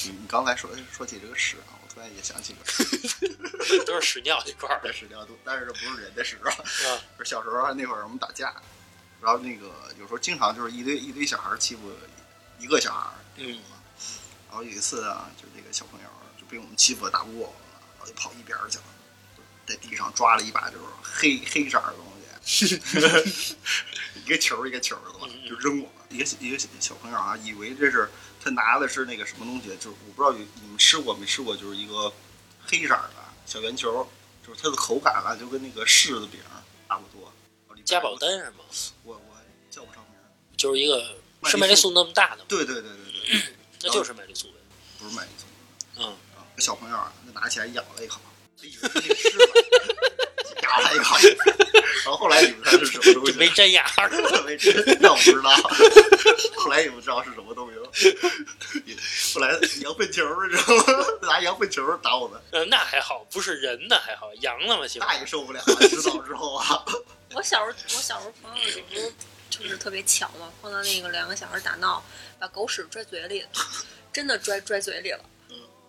[0.05, 2.59] 你刚才说说起这个屎啊，我突然也想起个
[3.85, 6.51] 都是屎尿一块儿的，屎尿都，但是这不是人的屎啊。
[6.65, 7.01] 是吧？
[7.19, 8.53] 是小时候那会儿我们打架，
[9.21, 11.91] 然后那个有时候经常就是一堆一堆小孩儿欺负
[12.59, 13.59] 一个小孩儿，嗯，
[14.49, 16.07] 然后有一次啊，就那个小朋友
[16.39, 18.83] 就被我们欺负的打不过我们了，然后就跑一边儿去了，
[19.65, 22.20] 在地上抓了一把就是黑黑色的东西，
[24.25, 25.91] 一个球儿一个球儿的嘛，就扔我们。
[26.09, 28.09] 一个一个小朋友啊，以为这是
[28.43, 32.11] 他拿的是那个什么东西，就是我不知道有你们吃过没吃过，就是一个
[32.65, 34.09] 黑色儿的小圆球，
[34.45, 36.41] 就是它的口感啊，就跟那个柿子饼
[36.89, 37.31] 差不多。
[37.85, 38.65] 加宝丹是吗？
[39.03, 39.37] 我我
[39.69, 40.27] 叫不上名儿。
[40.57, 42.45] 就是一个是麦丽素那么大的吗？
[42.49, 44.55] 对对对对对，那就是麦丽素呗。
[44.99, 45.45] 不是麦丽素。
[45.97, 46.15] 嗯，
[46.57, 48.19] 小朋友啊，就拿起来咬了一口，
[48.57, 50.10] 他以为是那个柿子，
[50.71, 51.17] 打他一口，
[52.03, 54.09] 然后后来你们猜是什么东西，没粘牙儿。
[54.45, 55.51] 没吃，那我不知道。
[56.55, 57.89] 后来也不知道是什么东西了。
[59.33, 61.05] 后来羊粪球，你知道吗？
[61.23, 65.61] 拿羊粪球打我们，呃，那还好，不是人的还好，羊的嘛，起码那也受不了！
[65.89, 66.85] 知道之后啊，
[67.33, 69.11] 我小时候，我小时候朋友有时候
[69.49, 72.03] 就是特别巧嘛，碰到那个两个小孩打闹，
[72.39, 73.45] 把狗屎拽嘴里，
[74.13, 75.19] 真的拽拽嘴里了，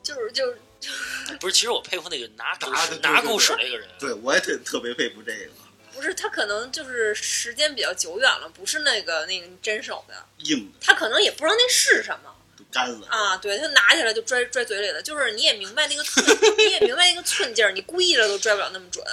[0.03, 0.59] 就是就是
[1.41, 1.53] 不是。
[1.55, 5.51] 其实我佩服那个拿狗拿拿狗屎对那个人，对我也特特别佩服这个
[5.95, 16.25] 不是他可能就是时间比较久远了，不是那个那个真手的，硬的他可能也不知道那是什么都干了啊，对他拿起来就拽拽嘴里了，就是你也明白那个寸，
[16.57, 19.05] 你也明白那个寸劲儿，你故意的都拽不了那么准。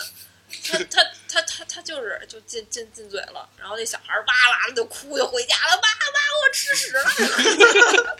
[0.63, 8.17] 他他他他他就是就进进进嘴了，然后那小孩哇哇的就哭就回家了，哇哇我吃屎了。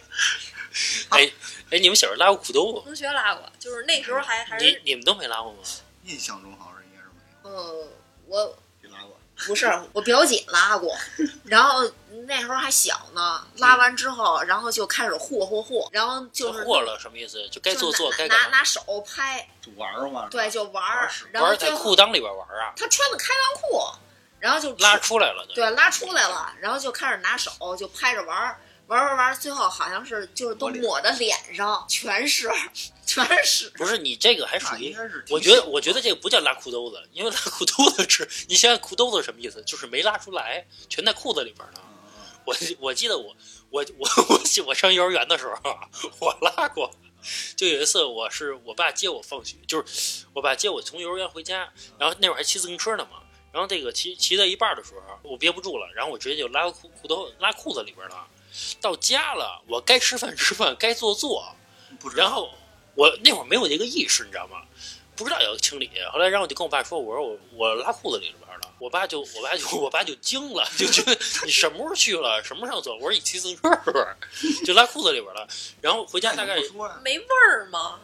[1.71, 2.81] 哎哎，你们小时候拉过裤兜吗？
[2.83, 5.59] 同学拉过，就是那时候还还是你你们都没拉过吗？
[6.03, 7.07] 印象中好像应该是
[7.43, 7.87] 没有呃，
[8.25, 9.15] 我你拉过？
[9.45, 10.93] 不是我表姐拉过，
[11.45, 11.89] 然后
[12.27, 17.47] 那时候还小呢，拉完之后，然后就开始霍霍霍，然后就是过了什么意思？
[17.49, 18.45] 就该做做，就该干嘛？
[18.45, 20.27] 拿拿拿手拍，就玩儿嘛。
[20.29, 23.81] 对，就玩儿玩屎，然后玩在后裤裆里边玩啊，他穿的开裆裤，
[24.39, 25.45] 然后就拉出来了。
[25.55, 32.49] 对拉出来了，然后就开始拿手就拍着玩儿，玩儿玩儿玩儿，最后好像是就是都抹的脸上全是
[33.05, 39.61] 全是，不是你这个还属于应，该是我觉得我觉得这个不叫拉裤兜子，因为拉裤兜子是，你想想裤兜子是什么意思？
[39.63, 41.79] 就是没拉出来，全在裤子里边呢。
[42.45, 43.35] 我我记得我
[43.69, 45.87] 我我我我上幼儿园的时候啊，
[46.19, 46.91] 我拉过。
[47.55, 53.19] 就有一次，我是我爸接我放学，就是我爸接我从幼儿园回家，然后那会儿还骑自行车呢嘛。
[53.51, 58.25] 然后这个骑骑到一半的时候，我憋不住了，然后我直接就拉裤裤兜拉裤子里边了。
[58.81, 61.55] 到家了，我该吃饭吃饭，该做做。
[61.89, 62.49] 嗯不知道然后
[62.95, 64.61] 我那会儿没有这个意识，你知道吗？
[65.15, 65.89] 不知道要清理。
[66.13, 71.11] 后来，然后我就跟我爸说：“我说我我拉裤子里边了。”我爸就我爸就我爸就惊了，就觉得
[71.45, 72.93] 你什么时候去了，什么时候走？
[72.95, 74.65] 我说你骑自行车是不是？
[74.65, 75.45] 就拉裤子里边了。
[75.81, 76.55] 然后回家大概
[77.03, 77.99] 没味儿吗？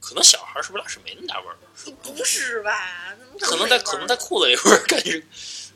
[0.00, 1.56] 可能小孩是不是拉屎没那么大味儿？
[2.02, 3.16] 不是吧？
[3.38, 5.22] 可能在可能在裤子里边感觉。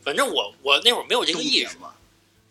[0.02, 1.94] 反正我我那会儿没有这个意识，嘛。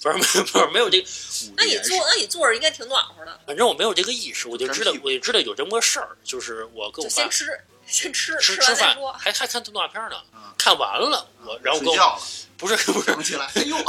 [0.01, 1.07] 不是没有不是没有这个，
[1.55, 7.45] 那你坐那你坐着应该挺暖和的，反正我没有这个意识，我就知道我就知道有这么个事儿，就是我跟我爸先吃
[7.85, 9.13] 先吃吃吃饭完再说，。
[9.13, 12.21] 还还看动画片呢嗯，看完了我然后跟我睡觉了，
[12.57, 13.77] 不是不是想起来，哎呦，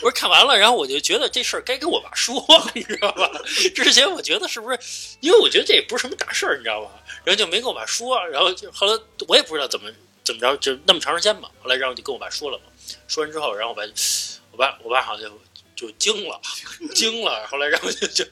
[0.00, 3.28] 不是看完了，然后我就觉得这事儿该跟我爸说，你知道吧？
[3.74, 4.78] 之前我觉得是不是，
[5.20, 6.90] 因为我觉得这也不是什么大事儿，你知道吧？
[7.24, 9.90] 然后就没跟我爸说，然后就后来我也不知道怎么
[10.22, 11.48] 怎么着，就那么长时间嘛。
[11.62, 12.64] 后来然后就跟我爸说了嘛，
[13.08, 13.82] 说完之后，然后我爸
[14.52, 15.30] 我爸我爸好像
[15.74, 16.40] 就就惊了，
[16.94, 17.46] 惊了。
[17.46, 18.24] 后来然后就就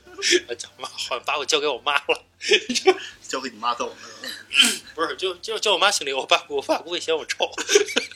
[0.78, 2.22] 妈好像把我交给我妈了，
[3.28, 3.96] 交给你妈揍了？
[4.94, 7.50] 不是就就叫我妈心里，我爸我爸不会嫌我臭，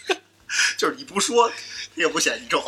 [0.79, 1.55] 就是你不说，他
[1.96, 2.62] 也不嫌你臭。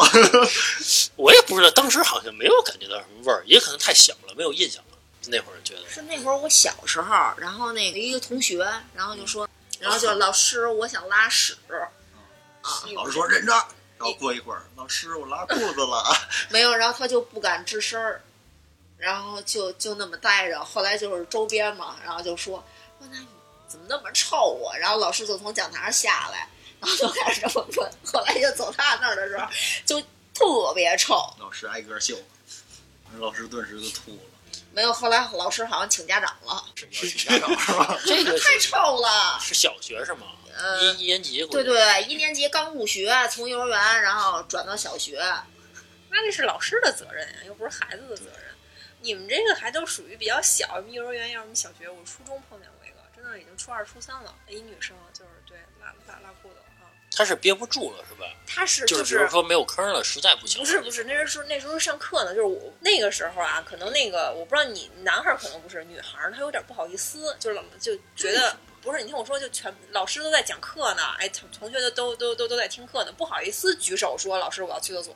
[1.17, 4.99] 我也不知道，当时好像没有感觉到什么味儿，也可能太小了，没有印象了。
[5.27, 5.81] 那会儿觉得。
[5.89, 8.59] 是那会儿我小时候，然后那个一个同学，
[8.95, 11.57] 然后就说，然后就老师，我想拉屎，
[12.63, 13.53] 啊，老师说忍着，
[13.99, 16.05] 然后过一会儿，老师我拉裤子了，
[16.51, 18.23] 没有，然后他就不敢吱声儿，
[18.99, 20.65] 然后就就那么待着。
[20.65, 22.63] 后来就是周边嘛，然后就说
[22.99, 23.19] 说那
[23.69, 24.77] 怎么那么臭啊？
[24.77, 26.49] 然后老师就从讲台上下来，
[26.81, 27.93] 然后就开始这么问。
[28.05, 29.47] 后来就走他那儿的时候，
[29.87, 30.01] 就
[30.35, 31.15] 特别臭。
[31.39, 32.17] 老师挨个秀，
[33.19, 34.21] 老师顿时就吐了，
[34.73, 37.99] 没有，后来老师好像请家长了，是请家长是吧？
[38.05, 39.39] 这个太臭了。
[39.41, 40.27] 是小学是吗？
[40.61, 45.19] 呃一一年级对对，一年级刚入学，从幼儿园然后转到小学，
[46.11, 48.45] 那这是老师的责任呀，又不是孩子的责任。
[49.01, 58.27] 你们这个还都属于比较小，幼儿园要么小学，我初中碰见过一个，真的已经初二、初三了，一女生就是对拉拉拉裤子啊，他是憋不住了是吧？
[58.47, 60.61] 他是就是是比如说没有坑了，实在不行。
[60.61, 75.15] 不是不是，那时候那时候上课呢，就是我那个时候啊，可能那个我不知道你男孩可能不是，女孩她有点不好意思，就是老就觉得不是，你听我说，就全老师都在讲课呢，哎，同同学的都都都都在听课呢，不好意思举手说老师我要去厕所，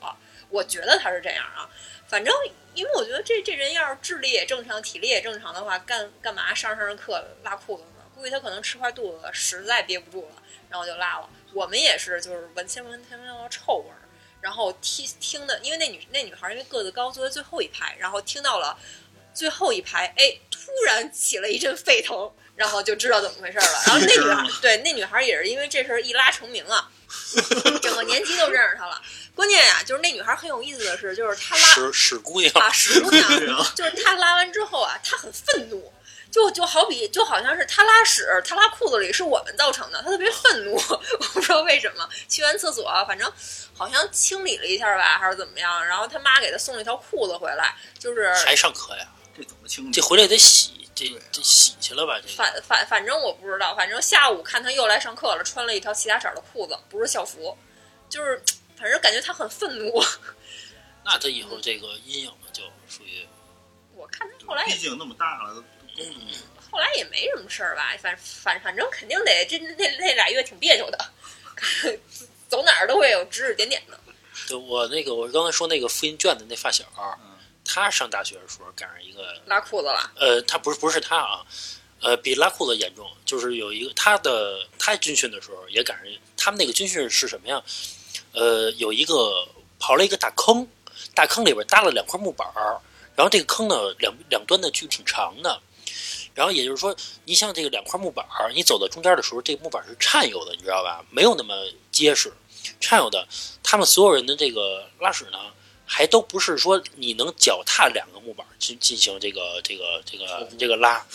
[0.50, 1.68] 我觉得他是这样啊，
[2.06, 2.34] 反正
[2.74, 8.04] 因为我觉得这这人要是智力也正常，体力也正常的话，干干嘛上上着课拉裤子呢？
[8.14, 11.28] 估计他可能吃坏肚子了，实在憋不住了，然后就拉了。
[11.52, 13.98] 我们也是，就是闻先闻先闻到臭味儿。
[14.40, 18.78] 然后听听的，因为那女那女孩因为个子高，坐在最后一排，然后听到了
[19.32, 23.82] 最后一排，哎，突然起了一阵沸腾，然后就知道怎么回事了。
[23.86, 26.88] 然后那女孩对那女孩也是因为这事儿一拉成名啊，
[27.82, 29.00] 整个年级都认识她了。
[29.34, 33.28] 关键呀、就是那女孩很有意思的是，就是她拉屎屎姑娘，啊，屎姑娘
[33.74, 35.92] 就是她拉完之后啊，她很愤怒。
[36.30, 42.08] 就就好比就好像是她拉屎，她拉裤子里是我们造成的，她特别愤怒， 我不知道为什么。
[42.28, 43.32] 去完厕所，反正
[43.72, 45.86] 好像清理了一下吧，还是怎么样。
[45.86, 49.06] 然后他妈给她送了一条裤子回来，就是还上课呀？
[49.36, 50.00] 这怎么清这？
[50.02, 52.20] 回来得洗，这啊这洗去了吧？
[52.20, 57.56] 这反反反正我不知道，反正下午看他又来上课了，穿了一条其他色儿的裤子，不是校服，
[58.08, 58.40] 就是
[58.76, 60.02] 反正感觉他很愤怒。
[61.04, 63.26] 那他以后这个阴影了，就属于
[63.94, 65.62] 我看他后来毕竟那么大了，都
[65.96, 66.20] 公主
[66.70, 70.98] 后来也没什么事儿吧，反反反正肯定得这那那俩月挺别扭的，
[72.48, 73.98] 走哪儿都会有指指点点的。
[74.48, 77.33] 对我那个我刚才说那个复印卷的那发小，嗯
[77.74, 81.44] 他上大学的时候赶上一个拉裤子了，呃，他不是不是他啊，
[82.00, 86.06] 呃，比拉裤子严重，就是有一个他的他军训的时候也赶上，
[86.36, 87.60] 他们那个军训是什么呀？
[88.30, 89.44] 呃，有一个
[89.80, 90.64] 刨了一个大坑，
[91.16, 92.80] 大坑里边搭了两块木板儿，
[93.16, 95.60] 然后这个坑呢两两端的距挺长的，
[96.32, 101.04] 然后也就是说，你像这个两块木板儿，你走到中间的时候，这个木板是颤悠的，你知道吧？
[101.10, 101.56] 没有那么
[101.90, 102.32] 结实，
[102.78, 103.26] 颤悠的。
[103.64, 105.38] 他们所有人的这个拉屎呢，
[105.96, 111.06] 还都不是说你能脚踏两个木板去进行这个这个这个这个拉，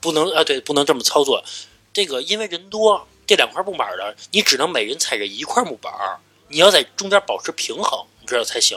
[0.00, 1.44] 不能啊，对，不能这么操作。
[1.92, 6.18] 这个因为人多，这两块木板的，你只能每人踩着一块木板儿，
[6.48, 8.76] 你要在中间保持平衡，你知道才行。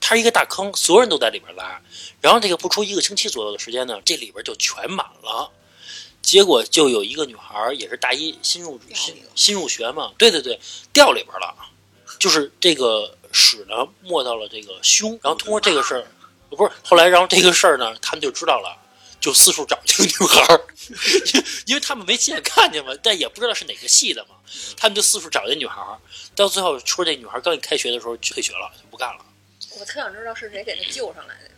[0.00, 1.80] 它是一个大坑，所有人都在里边拉。
[2.20, 5.50] 然后这个不出一个星期左右的时间呢，这里边就全满了。
[6.20, 10.60] 结果就有一个女孩儿，也是大一新入新新入学嘛，对对对，
[10.92, 11.54] 掉里边了，
[12.18, 16.04] 就是这个屎呢没到了这个胸，然后通过这个事儿，
[16.50, 18.76] 不是后来，然后这个事儿呢，他们就知道了，
[19.20, 20.66] 就四处找这个女孩儿，
[21.34, 24.34] 因因为他们没亲眼看见嘛，但也不知道是哪个系的嘛，
[24.76, 25.98] 他们就四处找这女孩儿，
[26.34, 29.24] 到最后说这女孩儿刚一开学的时候退学了，就不干了。
[29.78, 31.50] 我特想知道是谁给她救上来的，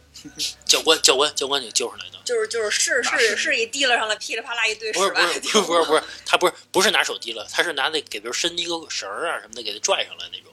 [0.66, 2.12] 教官，教官，教官给救上来的。
[2.24, 10.51] 就是就是是是是是一提了上来，噼里啪啦一堆不是不是不是不是不是，他不是不是拿手提了，他是拿那给别人伸一个绳儿啊什么的给他拽上来那种。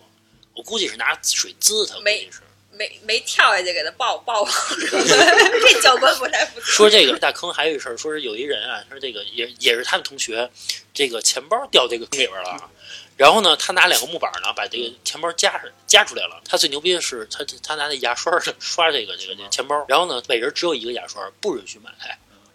[0.59, 2.29] 我估计是拿水滋他，没。
[2.71, 6.65] 没没跳下去给他抱抱抱， 这教官不太负责。
[6.65, 10.49] 说这个大坑还有一事儿，说是有一人啊，说这个也也是他们同学，
[10.93, 12.71] 这个钱包掉这个坑里边了。
[13.17, 16.41] 然后呢，他拿两个木板呢，把这个钱包夹上夹出来了。
[16.45, 19.85] 他最牛逼的是，他他拿那牙刷刷这个这个这个钱包。
[19.89, 21.91] 然后呢，每人只有一个牙刷，不允许买，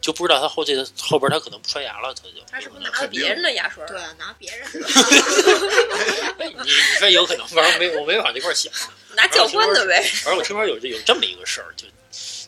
[0.04, 2.44] 就不知道他后这个后边他可能不刷牙了，他就。
[2.46, 3.82] 他是不是拿了别人的牙刷？
[3.86, 4.86] 对，拿别人的。
[6.40, 8.70] 哎，你你说有可能，反正没我没往这块儿想。
[9.16, 10.02] 拿教官的呗。
[10.22, 11.86] 反正我听说有这有这么一个事儿，就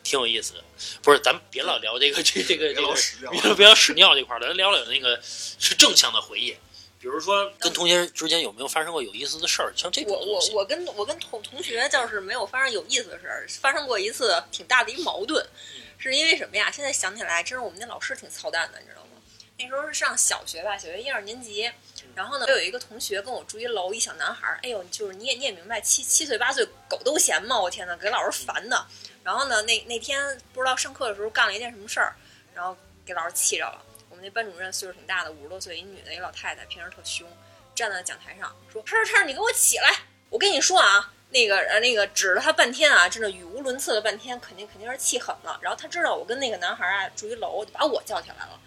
[0.05, 0.63] 挺有意思的。
[1.01, 6.55] 不是，咱们别老聊这个这这个这个屎尿别别聊屎尿这块儿，咱聊聊那个是正向的回忆。
[7.01, 9.73] 比如说，跟同学之间有没有发生过有意思的事儿？
[9.75, 15.43] 像这种我我我跟我跟同同学倒是没有发生有意思的事儿，发生过一次挺大的一矛盾，
[15.99, 16.71] 是因为什么呀？
[16.71, 19.21] 现在想起来，真是我们那老师挺操蛋的，你知道吗？
[19.59, 21.71] 那时候是上小学吧，小学一二年级，
[22.15, 28.87] 然后呢，我有一个同学跟我住一楼，一小男孩儿，哎呦，就是你也你也明白，七七岁八岁狗都嫌嘛，我天呐，给老师烦的。
[29.25, 32.15] 然后呢，那那天不知道上课的时候干了一件什么事儿，
[32.55, 33.83] 然后给老师气着了。
[34.09, 37.27] 我们那班主任岁数挺大的，五十多岁，一女的，一老太太，平时特凶，
[37.75, 39.91] 站在讲台上说：“叉叉叉，你给我起来！
[40.29, 45.59] 我跟你说啊，那个呃那个指了他半天啊，真的语无伦次了半天，肯定肯定是气狠了。
[45.61, 48.59] 然后他知道我跟那个男孩啊住一楼，就把我叫起来了，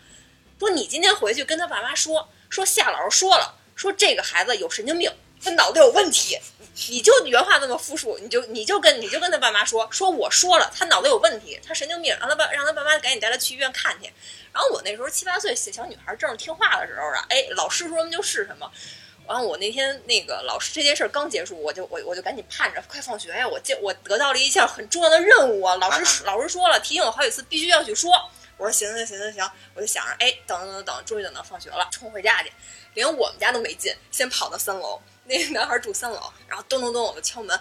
[0.60, 5.12] 说你今天回去跟他爸妈说，说夏老师说了，说这个孩子有神经病，
[5.43, 6.38] 他脑子有问题。
[6.89, 14.10] 你就原话这么复述，你就你就跟你就跟他爸妈说，说我说了，他脑子有问题，他神经病，让他爸让他爸妈赶紧带他去医院看去。
[14.53, 18.71] 然后我那时候七八岁小小女孩正是听话的时候啊，哎，老师说什么就是什么。
[19.29, 23.47] 然后我那天那个老师这件事儿刚结束，我就我我就赶紧盼着快放学呀！
[23.47, 25.75] 我接我得到了一项很重要的任务啊！
[25.75, 28.11] 老师老师说了，提醒我好几次，必须要去说。
[28.57, 32.51] 我说行行行行行，我就想着，哎，等等等等，终于等到放学了，冲回家去，
[32.95, 37.55] 连我们家都没进，先跑到三楼，那个男孩住三楼，然后咚咚咚我就敲门，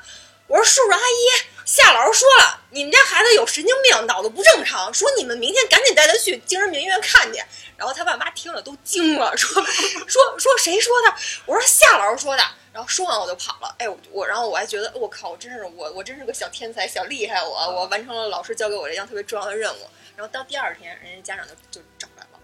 [0.46, 7.42] 我说叔叔阿姨，夏老师说了，你们家孩子有神经病，脑子不正常，说你们明天赶紧带他去精神病医院看去。
[7.78, 11.14] 然后他爸妈听了都惊了，说说说谁说的？
[11.46, 12.42] 我说夏老师说的。
[12.70, 13.74] 然后说完我就跑了。
[13.78, 19.88] 哎，我我然后我还觉得我靠，我真是我我真是个小天才，小厉害我，我完成了老师交给我这项特别重要的任务。
[20.14, 22.38] 然后到第二天，人家家长就就找来了，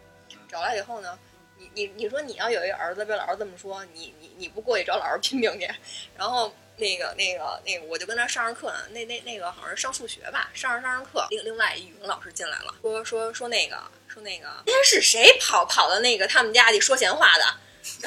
[0.48, 1.18] 找来以后呢，
[1.58, 5.68] 你你你说你要有一个儿子被老师这么说，你你你不过去找老师拼命去？
[6.16, 13.76] 然后那个那个那个，我就跟他上着课呢，那那那个好像是上数学吧，上着上着课，另另外一语文老师进来了，说说说那个
[14.14, 17.44] 说那个，今天是谁跑跑到那个他们家去说闲话的？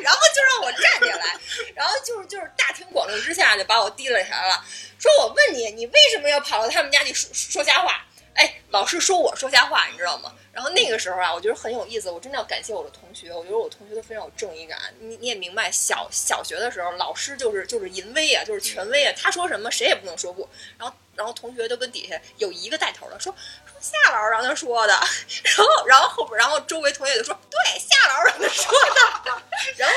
[0.00, 1.38] 然后就让我站起来，
[1.74, 4.64] 然后就是就是大庭广众之下就把我提了起来了，
[4.98, 8.02] 说我问你，你为什么要跑到他们家去说说瞎话？
[8.34, 10.32] 哎，老师说我说瞎话，你知道吗？
[10.52, 14.78] 然后那个时候啊，我觉得很有意思，我真的要感谢我的同学，我觉得我同学都非常有正义感。
[15.00, 20.46] 你你也明白，小小学的时候，老师就是就是淫威啊，就是权威啊，他说什么谁也不能说不。
[20.76, 23.34] 然后然后同学都跟底下有一个带头的说
[23.64, 24.92] 说夏老师让他说的，
[25.56, 28.72] 然后然后后边然后周围同学就说对夏老师让他说
[29.24, 29.42] 的，
[29.78, 29.96] 然后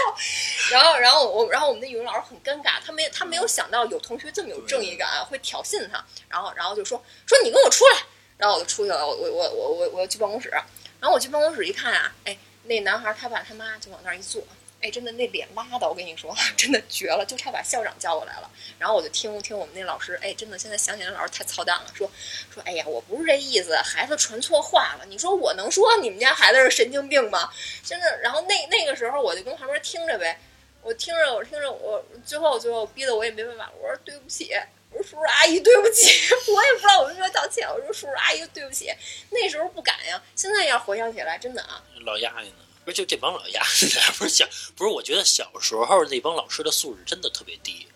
[0.72, 8.04] 然后然后我然后我们的语文老师很尴尬，他没他没有想到有同学这么有正义感，会挑衅他，然后然后就说说你跟我出来。
[8.38, 14.44] 然后我就出去了，我我我我我我要去办公室，然后我去办公室一看啊，哎，那男孩他爸他妈就往那儿一坐，
[14.82, 18.52] 哎，真的那脸拉的，我跟你说， 真的绝了，就差把校长叫过来了。
[18.78, 22.12] 然后我就听听我们那老师，哎，真的现在想起来老师太操蛋了，说
[22.54, 27.50] 说，哎呀，我不是这意思，孩子传错话了，你说我能说你们家孩子是神经病吗？
[27.84, 30.38] 真的，然后那那个时候我就跟旁边听着呗，
[30.82, 34.54] 我听着我听着我最后最后逼得我也没办法，我说对不起。
[34.96, 36.08] 我我说叔叔阿姨对不起，
[36.52, 37.68] 我也不知道我为什么要道歉。
[37.68, 38.92] 我说叔叔阿姨对不起，
[39.30, 42.56] 那时候不敢呀，现在要回想起来，真的啊，老压抑呢？
[42.86, 43.62] 不是就这帮老丫
[44.18, 44.46] 不是小
[44.78, 44.90] 不是？
[44.90, 47.88] 我觉得小时候那帮老师的素质真的特别低，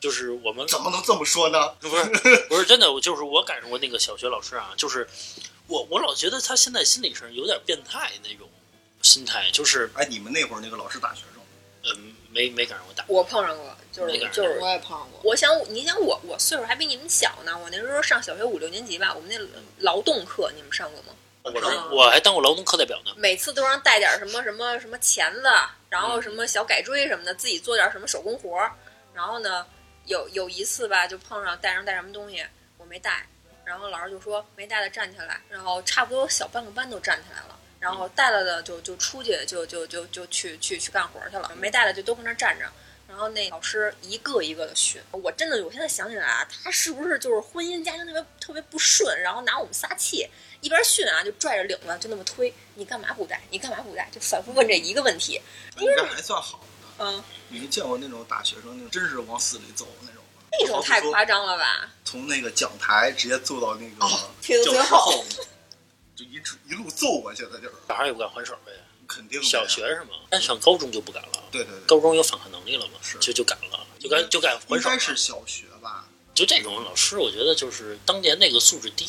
[0.00, 1.68] 就是我们怎么能这么说呢？
[1.80, 2.04] 不是
[2.48, 5.06] 不是真的，我就是我感受过那个小学老师啊，就是
[5.66, 8.48] 我我老觉得他现在心理上有点变态那种
[9.02, 15.20] 心态，就是哎，你们那会儿那个老师打学生，嗯没没赶上过打，我碰上过，就是就是我也胖过。
[15.22, 21.14] 我想，你想我我岁数还比你们小呢，我那时候上小学五六年级吧，我们那劳动课你们上过吗？
[21.42, 23.12] 我是我还当过劳动课代表呢。
[23.16, 25.42] 每次都让带点什么什么什么钳子，
[25.88, 28.72] 然后什么小改锥什么的，自己做点什么手工活儿。
[29.14, 29.66] 然后呢，
[30.04, 32.44] 有有一次吧，就碰上带上带什么东西，
[32.76, 33.26] 我没带，
[33.64, 37.56] 然后老师就说没带的站起来，然后差不多小半个班都站起来了。
[37.80, 42.66] 然后带了的就就出去就就就就去去去干活去了，没带的就都跟那儿站着。
[43.10, 50.26] 然后那老师一个一个的训，我真的我现在想起来啊，他是不是就是婚姻家庭特别特别不顺，然后拿我们撒气，
[50.60, 53.42] 一边训啊就拽着领子就那么推，你干嘛不带？
[53.50, 54.08] 你干嘛不带？
[54.12, 55.40] 就反复问这一个问题。
[55.76, 57.04] 你这还算好的。
[57.04, 60.48] 嗯，你没见过那种大学生那种真是往死里揍那种吗？
[60.60, 61.90] 那种太夸张了吧？
[62.04, 65.24] 从那个讲台直接揍到那个哦教室后
[66.14, 68.72] 就一直一路揍过去的，就是小孩也不敢还手呗。
[69.10, 70.10] 肯定小学是吗？
[70.30, 74.96] 但上高中就不敢了，对对对，高中有反抗能力了嘛，是就就敢了，就敢就敢还应手应。
[74.96, 76.04] 该是小学吧？
[76.32, 79.08] 就这种老师，我觉得就是当年那个素质低。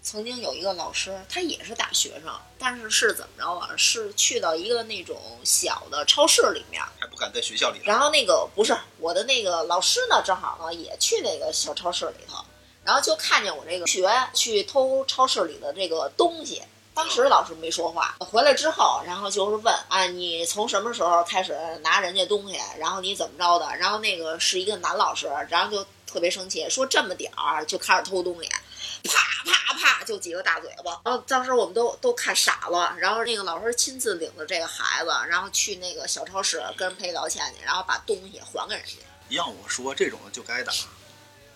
[0.00, 3.70] 曾经有一个老师，他也是大学生，但是是怎么着啊？
[3.76, 7.80] 是去到一个那种小的超市里面，还不敢在学校里。
[7.82, 12.44] 然后那个不是我的那个老师呢，正好呢也去那个小超市里头，
[12.84, 16.62] 然后就看见我这个学去偷超市里的这个东西。
[16.96, 22.58] 当时老师没说话，回来之后，然后就是问啊，你从什么时候开始拿人家东西？
[22.78, 23.76] 然后你怎么着的？
[23.76, 30.98] 然后那个是一个男老师，然后就特别生气，说这么点儿就开始偷东西，啪啪啪就几个大嘴巴。
[31.04, 38.92] 然后当时我们都都看傻了，然后那个老师亲自领着这个孩子，然后去那个小超市跟人赔道歉去，然后把东西还给人家。
[39.28, 40.72] 要我说，这种就该打。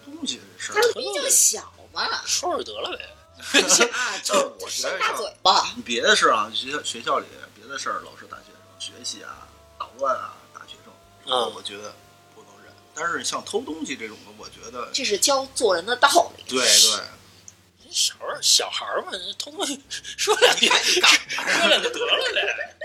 [0.04, 3.04] 东西的事他儿，毕竟小嘛，说说得了呗。
[3.92, 5.74] 啊，就是我觉得大嘴巴。
[5.84, 10.92] 别的事儿啊，学校学校里别的事儿，老师大学生学习啊、捣乱啊，大学生，
[11.26, 11.94] 嗯我觉得
[12.34, 12.72] 不能忍。
[12.94, 16.44] 但是像偷东西这种的，我觉得这是教做人的道理。
[16.48, 19.80] 对对，小孩儿小孩儿嘛，偷东西
[20.16, 22.76] 说两句， 说两句得了呗。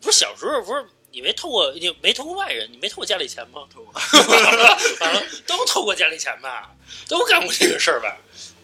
[0.00, 3.62] 不是小时候不是你没偷过，你没偷过外人，你没偷过家里钱吗？
[3.72, 3.82] 偷
[5.00, 6.70] 完了，都偷过家里钱吧，
[7.08, 8.16] 都干过这个事儿吧。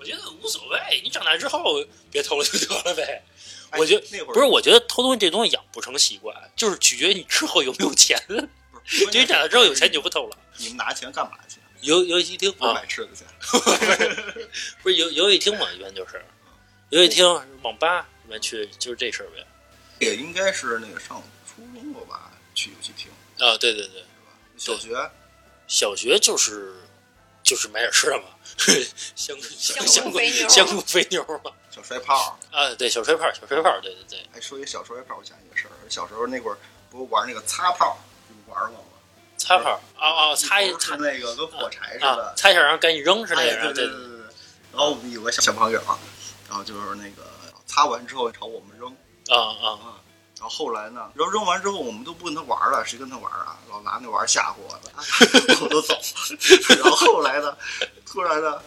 [0.02, 1.80] 我觉得无所谓，你长大之后
[2.10, 3.22] 别偷了就得了呗。
[3.70, 8.20] 哎我觉得那会儿不是，我觉得偷东西这东西养不成习惯，就是取决于你之后有没有钱。
[8.28, 10.36] 就你长大之后有钱你就不偷了。
[10.56, 11.60] 你们拿钱干嘛去？
[11.82, 13.24] 游游戏厅买吃的去。
[14.82, 16.20] 不是游游戏厅嘛，一般就是
[16.90, 17.24] 游戏厅、
[17.62, 19.46] 网吧一般去就是这事儿呗。
[20.00, 24.02] 也应该是那个上初中了吧，去游戏厅啊，对对对，
[24.56, 24.90] 小学
[25.68, 26.74] 小学就是
[27.42, 28.24] 就是买点吃的嘛，
[29.14, 30.18] 香香香菇
[30.48, 31.50] 香菇肥牛嘛。
[31.70, 32.38] 小摔炮。
[32.50, 36.58] 啊，对，小摔炮，小摔炮，对对对，哎，说起小摔炮，我想起个事儿，小时候那会儿
[36.90, 38.84] 不是玩那个擦炮，你玩过吗？
[39.38, 44.26] 擦炮啊啊，擦一擦是那个跟火柴似啊的，，擦一下然后赶紧扔是那哎，个，对对对对对。
[44.70, 45.80] 然后我们有个小朋友，
[46.48, 47.24] 然后就是那个
[47.66, 48.88] 擦完之后朝我们扔，
[49.30, 50.00] 啊啊啊，
[50.42, 53.56] 然后后来呢，然后扔完之后，我们都不跟他玩了，谁跟他玩啊？
[53.70, 56.74] 老拿那玩意儿吓唬我们，我都走了。
[56.82, 57.56] 然后后来呢，
[58.04, 58.60] 突然呢，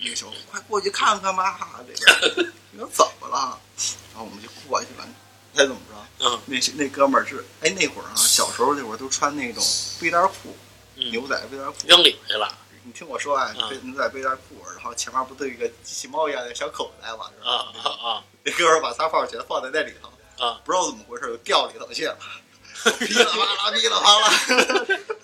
[0.00, 1.58] 那个小伙快过去看看吧，
[1.88, 3.58] 这个你说怎么了？
[4.12, 5.06] 然后我们就过去了，
[5.52, 5.94] 你猜怎么着？
[6.26, 9.64] 嗯那那哥们儿是哎那会儿啊，小时候那会儿都穿那种
[9.98, 10.54] 背带裤，
[10.96, 11.74] 嗯，牛仔背带裤。
[11.86, 13.50] 扔里去了你听我说啊，
[13.82, 17.30] 牛仔背带裤，然后前面不都有一个机器猫一样的小口袋嘛？
[17.34, 20.60] 是吧啊啊啊那哥们儿把仨炮全放在那里头，啊！
[20.64, 22.18] 不知道怎么回事就掉里头去了，
[22.98, 24.30] 噼里啪啦噼里啪啦，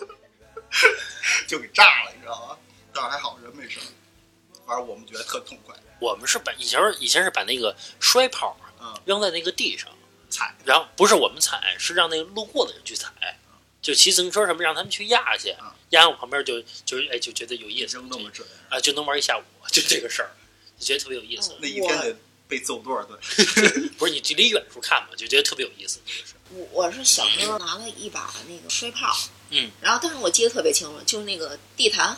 [1.46, 2.56] 就给炸了，你知道吗？
[2.92, 3.86] 但是还好人没事儿，
[4.66, 5.74] 反正我们觉得特痛快。
[6.00, 9.90] 我们是把以前以前是把那个摔炮嗯，扔在那个地上，
[10.30, 13.10] 踩然后不是我们踩，是让那个路过的人去踩，
[13.82, 20.30] 就骑自行车什么让他们去压去啊，压我旁边就就哎就觉得有意思，扔那么准，啊就能玩一下午，就这个事儿，
[20.78, 21.54] 就觉得特别有意思。
[21.60, 22.16] 那一天得
[22.50, 23.18] 被揍多少顿？
[23.96, 26.00] 不是你离远处看嘛，就觉得特别有意思。
[26.50, 29.16] 我我是小时候拿了一把那个摔炮，
[29.50, 32.16] 嗯，然后但是我记得特别清楚，就是那个地坛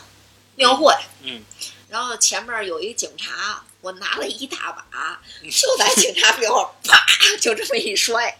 [0.55, 1.43] 庙会，嗯，
[1.87, 7.05] 然后前面有一警察，我拿了一大把，就在警察背后啪
[7.39, 8.35] 就这么一摔，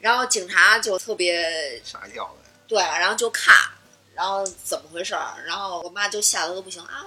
[0.00, 2.50] 然后警察就特别吓一跳的。
[2.66, 3.54] 对，然后就看，
[4.14, 5.42] 然后怎么回事儿？
[5.46, 7.04] 然后我妈就吓得都不行啊，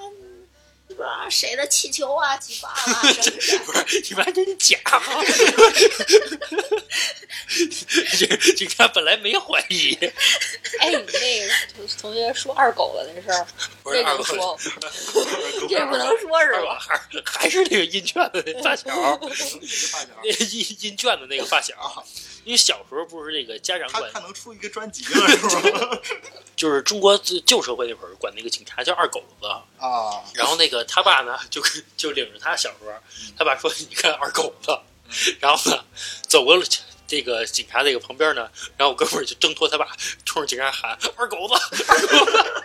[1.29, 3.59] 谁的气球啊挤爆了啊 什么的。
[3.65, 4.77] 不是，你妈真假？
[8.17, 9.93] 这警察本来没怀疑，
[10.79, 13.45] 哎，你那个同同学说二狗的那事儿，
[13.83, 14.59] 不是二狗，这能说，
[15.69, 16.79] 这不能说是吧？
[16.79, 18.85] 还还是那个印卷的那发小，
[20.23, 20.33] 印
[20.81, 21.73] 印卷的那个发小。
[22.43, 25.37] 因为小时候不是这个家长管他他，能出一个专辑了是
[25.71, 26.01] 吧？
[26.55, 27.15] 就是中国
[27.45, 29.45] 旧社会那会儿管那个警察叫二狗子。
[29.77, 32.93] 啊，然后那个他爸呢，就跟就领着他小时候，
[33.37, 34.77] 他爸说：“你看二狗子。”
[35.41, 35.83] 然后呢，
[36.27, 36.65] 走过了
[37.05, 39.85] 这个警察那个旁边呢，然后我哥们儿就挣脱他爸，
[40.25, 41.53] 冲着警察喊：“二狗子，
[41.87, 42.63] 二狗子！”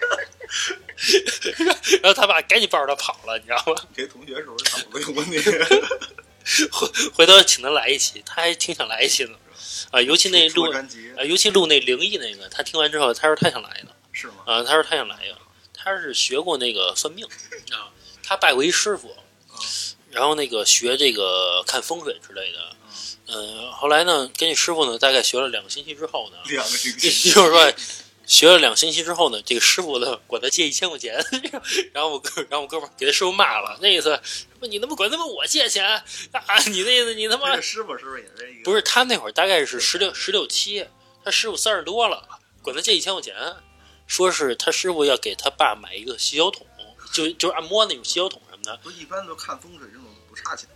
[2.01, 3.83] 然后他爸赶紧抱着他跑了，你知道吗？
[3.97, 5.41] 这同学是不是脑子有问题？
[6.71, 9.33] 回 回头请他来一期，他还挺想来一期的
[9.91, 13.89] 啊，尤其那出录啊，尤其录那灵异那个，他听完之后，他说他想来的。
[14.13, 14.35] 是吗？
[14.47, 15.37] 啊，他说他想来一个，
[15.75, 17.27] 他是学过那个算命
[17.73, 17.91] 啊，
[18.27, 19.15] 他拜过一师傅，
[20.11, 22.77] 然后那个学这个看风水之类的，
[23.29, 27.09] 嗯、后来呢，跟这师傅呢，大概学了两个星期之后呢，两个星期。
[27.31, 27.73] 就，是说
[28.27, 31.25] 学了两个星期之后呢，这个师傅呢管他借一千块钱，
[31.95, 36.03] 然后我哥，然后我哥们儿给他师傅骂了，那意思说你他妈管他妈我借钱啊，
[36.67, 38.65] 你那意思你他妈这个师傅是不是也是一个？
[38.65, 40.85] 不是他那会儿大概是十六十六七，
[41.25, 42.27] 他师傅三十多了，
[42.63, 43.37] 管他借一千块钱，
[44.09, 46.67] 说是他师傅要给他爸买一个洗脚桶，
[47.13, 50.69] 就就是按摩那种洗脚桶什么的，不一般都看风水这种不差钱。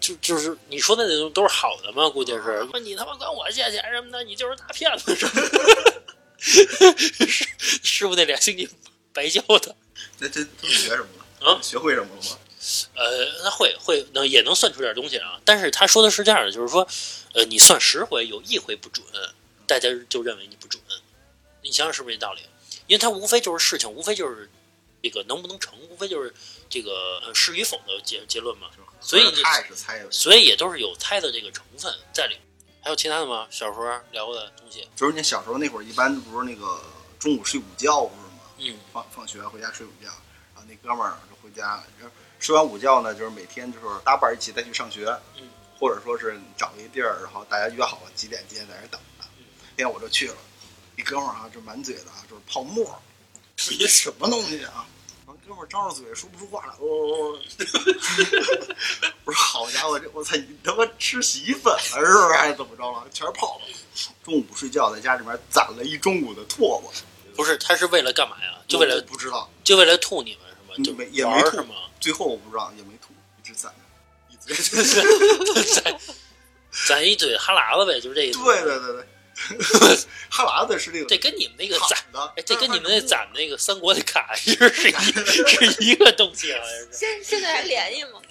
[0.00, 2.08] 就就是你说的那种都是好的吗？
[2.08, 5.16] 估计是说你他妈管我借钱什么的，你就是大骗子？
[6.38, 7.48] 师
[7.82, 8.68] 师傅那俩星期
[9.12, 9.74] 白教的，
[10.18, 11.06] 那这都学什么
[11.40, 11.52] 了？
[11.52, 12.38] 啊学会什么了吗？
[12.94, 16.86] 呃，他会会能也能算出点东西啊，但是他说的是这样的，就是说，
[17.32, 19.04] 呃，你算十回有一回不准，
[19.66, 20.82] 大家就认为你不准，
[21.62, 22.42] 你想想是不是这道理？
[22.86, 24.50] 因为他无非就是事情，无非就是
[25.04, 26.32] 这个能不能成，无非就是
[26.70, 28.70] 这个呃是与否的结结论嘛，
[29.02, 32.40] 所以你他也是猜的，所以也都是有猜的这个成分在里面。
[32.80, 33.46] 还有其他的吗？
[33.50, 34.88] 小时候聊过的东西？
[34.96, 36.80] 就是你小时候那会儿，一般不是那个
[37.18, 38.40] 中午睡午觉不是吗？
[38.56, 40.08] 嗯，放放学回家睡午觉，
[40.54, 49.26] 然后那哥们儿就回家，然后睡完午觉呢，就是每天就是搭伴儿一起再去上学，嗯，或者说是找一地儿，然后大家约好了几点几点在那等着。
[49.76, 50.36] 那天我就去了，
[50.96, 53.00] 一哥们儿啊，就满嘴的啊就是泡沫，
[53.70, 54.86] 一什么东西啊？
[55.44, 57.38] 完，哥们儿张着嘴说不出话来，哦，
[59.24, 62.32] 我说好家伙，这我操，你他妈吃洗衣粉了是不是？
[62.34, 63.04] 还是怎么着了？
[63.12, 63.72] 全是泡子。
[64.24, 66.92] 中午不睡觉，在家里面攒了一中午的唾沫，
[67.36, 68.58] 不是，他是为了干嘛呀？
[68.66, 70.84] 就为了不知道，就为了吐你们是吗？
[70.84, 71.74] 就没也没吐吗？
[72.00, 73.78] 最后我不知道也没吐，一直攒着，
[74.52, 75.98] 一直 攒
[76.86, 78.42] 攒一嘴哈喇子呗，就是这意思。
[78.42, 79.06] 对对对对，
[80.30, 84.92] 哈喇子是这个这跟你们那个攒，的，哎，这跟你们那攒那个三国的卡是是 一
[85.72, 86.88] 是一个东西，好像是。
[86.92, 88.22] 现现在还联系吗？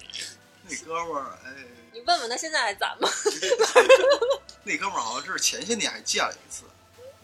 [0.62, 1.52] 那哥们儿，哎，
[1.92, 3.08] 你问问他现在还攒吗？
[4.62, 6.64] 那哥们儿好像是前些年还见了一次，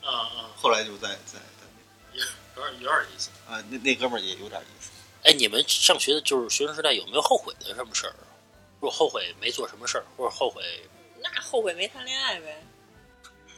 [0.02, 2.20] 啊啊，后来就在在在
[2.54, 3.30] 有点有点意思。
[3.48, 4.90] 啊，那那哥们儿也有点意思。
[5.22, 8.14] 哎，你们上学的就是学生时代有没有后悔的什么事儿？
[8.78, 10.62] 如果后悔没做什么事儿，或者后悔
[11.22, 12.62] 那后悔没谈恋爱呗。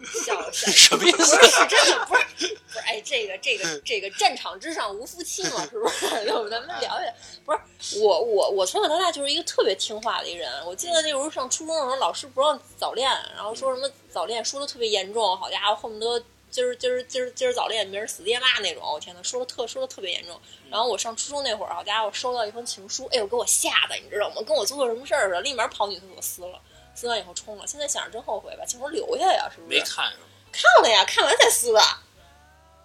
[0.05, 1.16] 笑 笑，什么意思？
[1.16, 6.07] 不是是真的，不是不是，哎，这个这个这个战场之上无夫妻嘛，是不是？
[6.50, 7.14] 咱们聊一聊？
[7.44, 10.50] 不是我我我从小到大就是一个特别听话的一个人。
[10.66, 18.82] 我记得那时候上初中的时候，老师不让早恋，然后说什么早恋说的特别严重，好家伙，恨不得今儿今儿今儿今儿早恋，明儿死爹妈那种。
[18.82, 20.38] 我天呐，说的特说的特别严重。
[20.70, 24.42] 然后我上初中那会儿，好家伙，收到一封情书，哎呦，给我吓的，你知道吗？
[24.46, 26.61] 跟我做错什么事儿似的，立马跑女厕所撕了。
[26.95, 29.68] 撕完以后冲了，现在想着真后悔，把情书留下呀，是不是？
[29.68, 30.24] 没看是吗？
[30.53, 31.80] 看了呀，看完才撕的，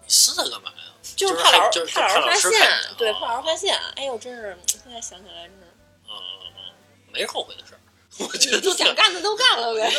[0.02, 0.76] 你撕它干嘛呀？
[1.16, 3.78] 就是怕老师怕老师发现对，哦怕老师发现。
[3.96, 5.64] 哎呦，真是现在想起来真是，
[6.08, 7.80] 嗯嗯嗯，没后悔的事儿。
[8.18, 9.92] 我觉得你想干的都干了呗。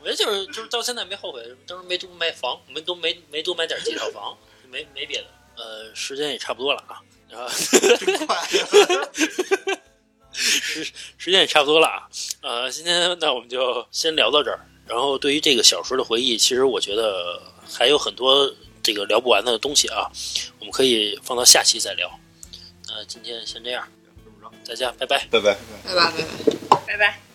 [0.00, 4.36] 我觉得就是就是到现在没后悔，当时没多买房，没多没没多买点几套房，
[4.68, 5.26] 没没别的。
[5.56, 7.48] 呃，时间也差不多了啊，然后
[7.98, 8.36] 真快，
[10.34, 10.84] 时
[11.16, 12.08] 时间也差不多了啊。
[12.42, 14.60] 呃，今天那我们就先聊到这儿。
[14.86, 20.10] 然后对于这个小时候的回忆，其实我觉得还有很多这个聊不完的东西啊，
[20.58, 22.10] 我们可以放到下期再聊。
[22.88, 23.88] 那今天先这样，
[24.66, 25.26] 大家拜拜。
[25.30, 25.56] 拜拜。
[25.84, 26.76] 拜拜拜拜。
[26.86, 27.33] 拜拜。